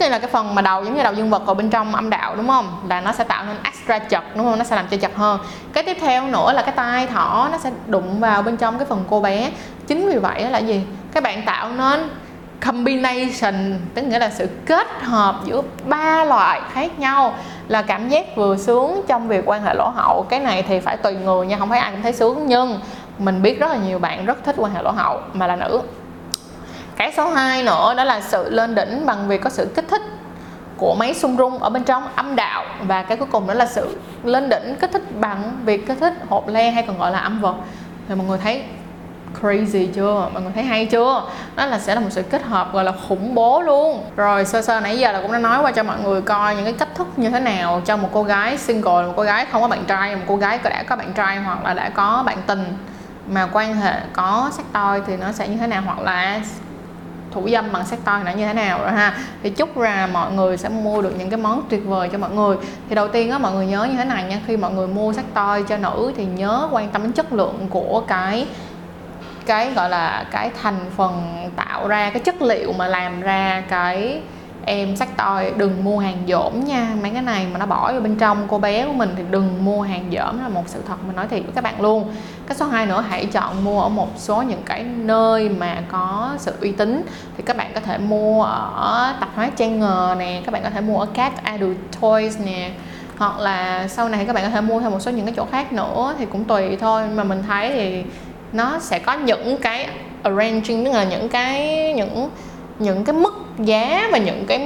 cái 0.00 0.10
là 0.10 0.18
cái 0.18 0.30
phần 0.30 0.54
mà 0.54 0.62
đầu 0.62 0.84
giống 0.84 0.96
như 0.96 1.02
đầu 1.02 1.12
dương 1.12 1.30
vật 1.30 1.42
ở 1.46 1.54
bên 1.54 1.70
trong 1.70 1.94
âm 1.94 2.10
đạo, 2.10 2.36
đúng 2.36 2.48
không? 2.48 2.80
Là 2.88 3.00
nó 3.00 3.12
sẽ 3.12 3.24
tạo 3.24 3.44
nên 3.44 3.56
extra 3.64 3.98
chật, 3.98 4.24
đúng 4.36 4.44
không? 4.44 4.58
Nó 4.58 4.64
sẽ 4.64 4.76
làm 4.76 4.86
cho 4.90 4.96
chật 4.96 5.16
hơn. 5.16 5.40
Cái 5.72 5.82
tiếp 5.82 5.96
theo 6.00 6.26
nữa 6.26 6.52
là 6.52 6.62
cái 6.62 6.72
tai 6.76 7.06
thỏ, 7.06 7.48
nó 7.52 7.58
sẽ 7.58 7.70
đụng 7.86 8.20
vào 8.20 8.42
bên 8.42 8.56
trong 8.56 8.78
cái 8.78 8.86
phần 8.86 9.04
cô 9.10 9.20
bé. 9.20 9.50
Chính 9.86 10.06
vì 10.06 10.18
vậy 10.18 10.50
là 10.50 10.58
gì? 10.58 10.82
Các 11.12 11.22
bạn 11.22 11.42
tạo 11.46 11.68
nên 11.68 12.10
combination, 12.66 13.80
tức 13.94 14.02
nghĩa 14.02 14.18
là 14.18 14.30
sự 14.30 14.48
kết 14.66 14.86
hợp 15.02 15.34
giữa 15.44 15.62
ba 15.84 16.24
loại 16.24 16.60
khác 16.72 16.98
nhau. 16.98 17.34
Là 17.68 17.82
cảm 17.82 18.08
giác 18.08 18.36
vừa 18.36 18.56
sướng 18.56 19.02
trong 19.08 19.28
việc 19.28 19.42
quan 19.46 19.62
hệ 19.62 19.74
lỗ 19.74 19.88
hậu. 19.88 20.26
Cái 20.28 20.40
này 20.40 20.62
thì 20.62 20.80
phải 20.80 20.96
tùy 20.96 21.14
người 21.14 21.46
nha, 21.46 21.56
không 21.58 21.68
phải 21.68 21.78
ai 21.78 21.90
cũng 21.90 22.02
thấy 22.02 22.12
sướng. 22.12 22.46
Nhưng 22.46 22.80
mình 23.18 23.42
biết 23.42 23.60
rất 23.60 23.70
là 23.70 23.76
nhiều 23.76 23.98
bạn 23.98 24.26
rất 24.26 24.44
thích 24.44 24.54
quan 24.58 24.74
hệ 24.74 24.82
lỗ 24.82 24.90
hậu, 24.90 25.20
mà 25.32 25.46
là 25.46 25.56
nữ 25.56 25.80
cái 27.00 27.12
số 27.12 27.28
2 27.28 27.62
nữa 27.62 27.94
đó 27.96 28.04
là 28.04 28.20
sự 28.20 28.50
lên 28.50 28.74
đỉnh 28.74 29.06
bằng 29.06 29.28
việc 29.28 29.42
có 29.42 29.50
sự 29.50 29.68
kích 29.74 29.84
thích 29.88 30.02
của 30.76 30.94
máy 30.98 31.14
xung 31.14 31.36
rung 31.36 31.58
ở 31.58 31.70
bên 31.70 31.84
trong 31.84 32.08
âm 32.16 32.36
đạo. 32.36 32.64
Và 32.82 33.02
cái 33.02 33.16
cuối 33.16 33.28
cùng 33.32 33.46
đó 33.46 33.54
là 33.54 33.66
sự 33.66 33.98
lên 34.24 34.48
đỉnh 34.48 34.76
kích 34.80 34.90
thích 34.92 35.20
bằng 35.20 35.60
việc 35.64 35.86
kích 35.86 35.98
thích 36.00 36.14
hộp 36.28 36.48
le 36.48 36.70
hay 36.70 36.82
còn 36.82 36.98
gọi 36.98 37.10
là 37.10 37.18
âm 37.18 37.40
vật. 37.40 37.54
Thì 38.08 38.14
mọi 38.14 38.26
người 38.26 38.38
thấy 38.38 38.64
crazy 39.40 39.86
chưa? 39.94 40.28
Mọi 40.32 40.42
người 40.42 40.52
thấy 40.54 40.64
hay 40.64 40.86
chưa? 40.86 41.22
Đó 41.56 41.66
là 41.66 41.78
sẽ 41.78 41.94
là 41.94 42.00
một 42.00 42.08
sự 42.10 42.22
kết 42.22 42.42
hợp 42.42 42.72
gọi 42.72 42.84
là 42.84 42.92
khủng 43.08 43.34
bố 43.34 43.60
luôn. 43.60 44.04
Rồi 44.16 44.44
sơ 44.44 44.62
sơ 44.62 44.80
nãy 44.80 44.98
giờ 44.98 45.12
là 45.12 45.20
cũng 45.22 45.32
đã 45.32 45.38
nói 45.38 45.62
qua 45.62 45.72
cho 45.72 45.82
mọi 45.82 45.96
người 46.04 46.22
coi 46.22 46.54
những 46.56 46.64
cái 46.64 46.74
cách 46.78 46.94
thức 46.94 47.06
như 47.16 47.30
thế 47.30 47.40
nào 47.40 47.82
cho 47.84 47.96
một 47.96 48.08
cô 48.12 48.22
gái 48.22 48.58
single, 48.58 49.06
một 49.06 49.12
cô 49.16 49.22
gái 49.22 49.46
không 49.52 49.62
có 49.62 49.68
bạn 49.68 49.84
trai, 49.86 50.16
một 50.16 50.22
cô 50.28 50.36
gái 50.36 50.58
đã 50.64 50.82
có 50.82 50.96
bạn 50.96 51.12
trai 51.12 51.36
hoặc 51.36 51.64
là 51.64 51.74
đã 51.74 51.88
có 51.88 52.22
bạn 52.26 52.38
tình 52.46 52.76
mà 53.28 53.48
quan 53.52 53.74
hệ 53.74 53.94
có 54.12 54.50
sắc 54.52 54.64
toi 54.72 55.02
thì 55.06 55.16
nó 55.16 55.32
sẽ 55.32 55.48
như 55.48 55.56
thế 55.56 55.66
nào? 55.66 55.82
Hoặc 55.86 56.00
là 56.00 56.40
thủ 57.30 57.48
dâm 57.52 57.72
bằng 57.72 57.86
sắc 57.86 58.04
toy 58.04 58.12
nó 58.24 58.30
như 58.30 58.46
thế 58.46 58.52
nào 58.52 58.78
rồi 58.78 58.92
ha. 58.92 59.18
Thì 59.42 59.50
chúc 59.50 59.78
là 59.78 60.06
mọi 60.06 60.32
người 60.32 60.56
sẽ 60.56 60.68
mua 60.68 61.02
được 61.02 61.14
những 61.18 61.30
cái 61.30 61.38
món 61.38 61.62
tuyệt 61.68 61.86
vời 61.86 62.08
cho 62.12 62.18
mọi 62.18 62.30
người. 62.30 62.56
Thì 62.88 62.94
đầu 62.94 63.08
tiên 63.08 63.30
á, 63.30 63.38
mọi 63.38 63.52
người 63.52 63.66
nhớ 63.66 63.84
như 63.84 63.96
thế 63.96 64.04
này 64.04 64.24
nha, 64.24 64.40
khi 64.46 64.56
mọi 64.56 64.72
người 64.72 64.86
mua 64.86 65.12
sắc 65.12 65.24
toy 65.34 65.62
cho 65.68 65.76
nữ 65.76 66.12
thì 66.16 66.24
nhớ 66.24 66.68
quan 66.72 66.88
tâm 66.88 67.02
đến 67.02 67.12
chất 67.12 67.32
lượng 67.32 67.66
của 67.70 68.02
cái 68.06 68.46
cái 69.46 69.72
gọi 69.72 69.90
là 69.90 70.26
cái 70.30 70.50
thành 70.62 70.78
phần 70.96 71.44
tạo 71.56 71.88
ra, 71.88 72.10
cái 72.10 72.20
chất 72.20 72.42
liệu 72.42 72.72
mà 72.72 72.86
làm 72.86 73.20
ra 73.20 73.62
cái 73.68 74.20
em 74.64 74.96
sắc 74.96 75.16
toi 75.16 75.52
đừng 75.56 75.84
mua 75.84 75.98
hàng 75.98 76.16
dỗm 76.28 76.64
nha, 76.64 76.88
mấy 77.02 77.10
cái 77.10 77.22
này 77.22 77.46
mà 77.52 77.58
nó 77.58 77.66
bỏ 77.66 77.92
vào 77.92 78.00
bên 78.00 78.16
trong 78.16 78.46
cô 78.48 78.58
bé 78.58 78.86
của 78.86 78.92
mình 78.92 79.14
thì 79.16 79.22
đừng 79.30 79.64
mua 79.64 79.82
hàng 79.82 80.10
dỗm 80.12 80.42
là 80.42 80.48
một 80.48 80.62
sự 80.66 80.82
thật 80.88 80.94
mình 81.06 81.16
nói 81.16 81.28
thiệt 81.28 81.42
với 81.42 81.52
các 81.54 81.64
bạn 81.64 81.80
luôn 81.80 82.14
cái 82.50 82.56
số 82.56 82.66
2 82.66 82.86
nữa, 82.86 83.04
hãy 83.08 83.26
chọn 83.26 83.64
mua 83.64 83.82
ở 83.82 83.88
một 83.88 84.08
số 84.16 84.42
những 84.42 84.62
cái 84.66 84.82
nơi 84.82 85.48
mà 85.48 85.82
có 85.88 86.30
sự 86.38 86.54
uy 86.60 86.72
tín. 86.72 87.02
Thì 87.36 87.42
các 87.46 87.56
bạn 87.56 87.70
có 87.74 87.80
thể 87.80 87.98
mua 87.98 88.42
ở 88.42 89.14
tạp 89.20 89.28
hóa 89.34 89.50
Trang 89.56 89.80
Ngờ 89.80 90.14
nè, 90.18 90.42
các 90.44 90.52
bạn 90.52 90.62
có 90.62 90.70
thể 90.70 90.80
mua 90.80 90.98
ở 90.98 91.06
các 91.14 91.44
Adult 91.44 91.76
Toys 92.00 92.38
nè. 92.44 92.70
Hoặc 93.18 93.38
là 93.38 93.88
sau 93.88 94.08
này 94.08 94.24
các 94.24 94.32
bạn 94.32 94.44
có 94.44 94.50
thể 94.50 94.60
mua 94.60 94.80
thêm 94.80 94.90
một 94.90 95.00
số 95.00 95.10
những 95.10 95.26
cái 95.26 95.34
chỗ 95.36 95.46
khác 95.52 95.72
nữa 95.72 96.14
thì 96.18 96.26
cũng 96.26 96.44
tùy 96.44 96.76
thôi. 96.76 97.02
Mà 97.14 97.24
mình 97.24 97.42
thấy 97.48 97.70
thì 97.72 98.02
nó 98.52 98.78
sẽ 98.78 98.98
có 98.98 99.14
những 99.14 99.58
cái 99.58 99.88
arranging, 100.22 100.84
tức 100.84 100.92
là 100.92 101.04
những 101.04 101.28
cái, 101.28 101.92
những 101.94 102.30
những 102.78 103.04
cái 103.04 103.14
mức 103.14 103.44
giá 103.58 104.08
và 104.12 104.18
những 104.18 104.44
cái 104.46 104.58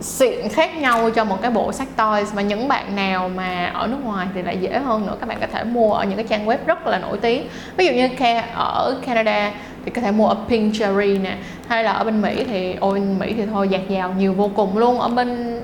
xịn 0.00 0.48
khác 0.48 0.76
nhau 0.76 1.10
cho 1.10 1.24
một 1.24 1.42
cái 1.42 1.50
bộ 1.50 1.72
sách 1.72 1.88
toys 1.96 2.32
và 2.32 2.42
những 2.42 2.68
bạn 2.68 2.96
nào 2.96 3.30
mà 3.36 3.66
ở 3.74 3.86
nước 3.86 4.04
ngoài 4.04 4.26
thì 4.34 4.42
lại 4.42 4.58
dễ 4.60 4.78
hơn 4.78 5.06
nữa. 5.06 5.16
Các 5.20 5.28
bạn 5.28 5.38
có 5.40 5.46
thể 5.52 5.64
mua 5.64 5.92
ở 5.92 6.04
những 6.04 6.16
cái 6.16 6.26
trang 6.28 6.46
web 6.46 6.58
rất 6.66 6.86
là 6.86 6.98
nổi 6.98 7.18
tiếng. 7.18 7.46
Ví 7.76 7.86
dụ 7.86 7.92
như 7.92 8.08
ở 8.54 8.96
Canada 9.06 9.52
thì 9.84 9.90
có 9.90 10.00
thể 10.00 10.10
mua 10.10 10.28
ở 10.28 10.36
Pink 10.48 10.74
Cherry 10.78 11.18
nè, 11.18 11.36
hay 11.68 11.84
là 11.84 11.92
ở 11.92 12.04
bên 12.04 12.22
Mỹ 12.22 12.44
thì, 12.44 12.74
ôi, 12.80 13.00
Mỹ 13.00 13.34
thì 13.36 13.46
thôi, 13.46 13.68
dạt 13.68 13.88
dào 13.88 14.14
nhiều 14.18 14.32
vô 14.32 14.50
cùng 14.54 14.78
luôn. 14.78 15.00
Ở 15.00 15.08
bên 15.08 15.60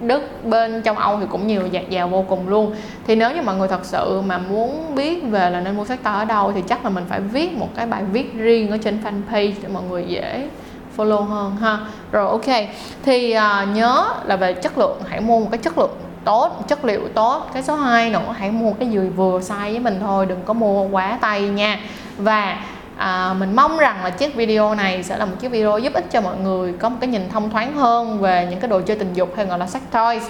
Đức, 0.00 0.44
bên 0.44 0.82
trong 0.82 0.98
Âu 0.98 1.20
thì 1.20 1.26
cũng 1.30 1.46
nhiều 1.46 1.66
dạt 1.66 1.90
dào 1.90 2.08
vô 2.08 2.24
cùng 2.28 2.48
luôn. 2.48 2.74
Thì 3.06 3.16
nếu 3.16 3.30
như 3.30 3.42
mọi 3.42 3.56
người 3.56 3.68
thật 3.68 3.84
sự 3.84 4.20
mà 4.26 4.38
muốn 4.38 4.94
biết 4.94 5.22
về 5.24 5.50
là 5.50 5.60
nên 5.60 5.76
mua 5.76 5.84
sách 5.84 6.02
to 6.02 6.12
ở 6.12 6.24
đâu 6.24 6.52
thì 6.52 6.62
chắc 6.68 6.84
là 6.84 6.90
mình 6.90 7.04
phải 7.08 7.20
viết 7.20 7.52
một 7.52 7.68
cái 7.76 7.86
bài 7.86 8.02
viết 8.12 8.34
riêng 8.34 8.70
ở 8.70 8.78
trên 8.78 8.98
fanpage 9.04 9.52
để 9.62 9.68
mọi 9.72 9.82
người 9.90 10.04
dễ 10.08 10.48
follow 10.96 11.22
hơn 11.22 11.56
ha. 11.56 11.78
Rồi 12.12 12.28
ok. 12.30 12.68
Thì 13.02 13.30
à, 13.30 13.66
nhớ 13.74 14.04
là 14.24 14.36
về 14.36 14.52
chất 14.52 14.78
lượng 14.78 15.00
hãy 15.08 15.20
mua 15.20 15.40
một 15.40 15.48
cái 15.50 15.58
chất 15.58 15.78
lượng 15.78 15.96
tốt 16.24 16.64
chất 16.68 16.84
liệu 16.84 17.08
tốt. 17.14 17.50
Cái 17.52 17.62
số 17.62 17.74
2 17.74 18.10
nữa 18.10 18.34
hãy 18.38 18.50
mua 18.50 18.72
cái 18.72 18.88
vừa 18.92 19.06
vừa 19.16 19.38
size 19.38 19.70
với 19.70 19.78
mình 19.78 19.98
thôi 20.00 20.26
đừng 20.26 20.42
có 20.44 20.52
mua 20.52 20.82
quá 20.82 21.18
tay 21.20 21.42
nha. 21.42 21.80
Và 22.18 22.56
à, 22.96 23.34
mình 23.38 23.56
mong 23.56 23.78
rằng 23.78 24.04
là 24.04 24.10
chiếc 24.10 24.34
video 24.34 24.74
này 24.74 25.02
sẽ 25.02 25.16
là 25.16 25.24
một 25.24 25.36
chiếc 25.40 25.48
video 25.48 25.78
giúp 25.78 25.92
ích 25.94 26.10
cho 26.10 26.20
mọi 26.20 26.36
người 26.36 26.72
có 26.72 26.88
một 26.88 26.96
cái 27.00 27.08
nhìn 27.08 27.28
thông 27.28 27.50
thoáng 27.50 27.76
hơn 27.76 28.18
về 28.18 28.46
những 28.50 28.60
cái 28.60 28.68
đồ 28.68 28.80
chơi 28.80 28.98
tình 28.98 29.12
dục 29.12 29.32
hay 29.36 29.46
gọi 29.46 29.58
là 29.58 29.66
sex 29.66 29.82
toys. 29.90 30.22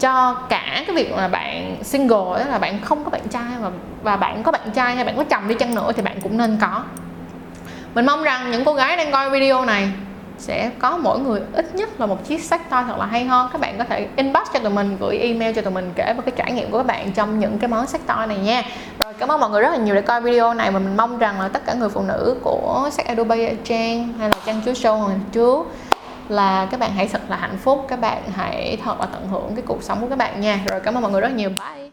Cho 0.00 0.34
cả 0.48 0.82
cái 0.86 0.96
việc 0.96 1.16
là 1.16 1.28
bạn 1.28 1.76
single 1.82 2.38
tức 2.38 2.50
là 2.50 2.58
bạn 2.58 2.80
không 2.84 3.04
có 3.04 3.10
bạn 3.10 3.28
trai 3.30 3.52
và 3.60 3.70
và 4.02 4.16
bạn 4.16 4.42
có 4.42 4.52
bạn 4.52 4.70
trai 4.74 4.94
hay 4.94 5.04
bạn 5.04 5.16
có 5.16 5.24
chồng 5.24 5.48
đi 5.48 5.54
chăng 5.54 5.74
nữa 5.74 5.92
thì 5.96 6.02
bạn 6.02 6.20
cũng 6.20 6.36
nên 6.36 6.58
có 6.60 6.82
mình 7.94 8.06
mong 8.06 8.22
rằng 8.22 8.50
những 8.50 8.64
cô 8.64 8.74
gái 8.74 8.96
đang 8.96 9.12
coi 9.12 9.30
video 9.30 9.64
này 9.64 9.88
sẽ 10.38 10.70
có 10.78 10.96
mỗi 10.96 11.18
người 11.18 11.40
ít 11.52 11.74
nhất 11.74 12.00
là 12.00 12.06
một 12.06 12.24
chiếc 12.24 12.42
sách 12.42 12.70
toy 12.70 12.78
thật 12.86 12.98
là 12.98 13.06
hay 13.06 13.24
ho. 13.24 13.48
Các 13.52 13.60
bạn 13.60 13.78
có 13.78 13.84
thể 13.84 14.08
inbox 14.16 14.42
cho 14.52 14.58
tụi 14.58 14.70
mình, 14.70 14.96
gửi 15.00 15.18
email 15.18 15.54
cho 15.54 15.62
tụi 15.62 15.72
mình 15.72 15.92
kể 15.94 16.14
về 16.16 16.22
cái 16.26 16.32
trải 16.36 16.52
nghiệm 16.52 16.70
của 16.70 16.78
các 16.78 16.86
bạn 16.86 17.12
trong 17.12 17.40
những 17.40 17.58
cái 17.58 17.68
món 17.68 17.86
sách 17.86 18.00
toy 18.06 18.26
này 18.28 18.38
nha. 18.38 18.62
Rồi, 18.98 19.12
cảm 19.18 19.28
ơn 19.28 19.40
mọi 19.40 19.50
người 19.50 19.62
rất 19.62 19.70
là 19.70 19.76
nhiều 19.76 19.94
để 19.94 20.00
coi 20.00 20.20
video 20.20 20.54
này 20.54 20.70
mà 20.70 20.78
mình 20.78 20.96
mong 20.96 21.18
rằng 21.18 21.40
là 21.40 21.48
tất 21.48 21.66
cả 21.66 21.74
người 21.74 21.88
phụ 21.88 22.02
nữ 22.02 22.36
của 22.42 22.88
sách 22.92 23.06
Adobe 23.06 23.54
Trang 23.64 24.12
hay 24.18 24.28
là 24.28 24.36
Trang 24.46 24.60
Chúa 24.64 24.72
Show 24.72 24.96
Hoàng 24.96 25.20
Chúa 25.34 25.64
là 26.28 26.66
các 26.70 26.80
bạn 26.80 26.90
hãy 26.96 27.08
thật 27.08 27.20
là 27.28 27.36
hạnh 27.36 27.58
phúc, 27.62 27.86
các 27.88 28.00
bạn 28.00 28.22
hãy 28.36 28.78
thật 28.84 29.00
là 29.00 29.06
tận 29.06 29.28
hưởng 29.30 29.50
cái 29.56 29.64
cuộc 29.66 29.82
sống 29.82 30.00
của 30.00 30.08
các 30.08 30.18
bạn 30.18 30.40
nha. 30.40 30.60
Rồi, 30.66 30.80
cảm 30.80 30.94
ơn 30.94 31.02
mọi 31.02 31.12
người 31.12 31.20
rất 31.20 31.32
nhiều. 31.32 31.50
Bye! 31.50 31.83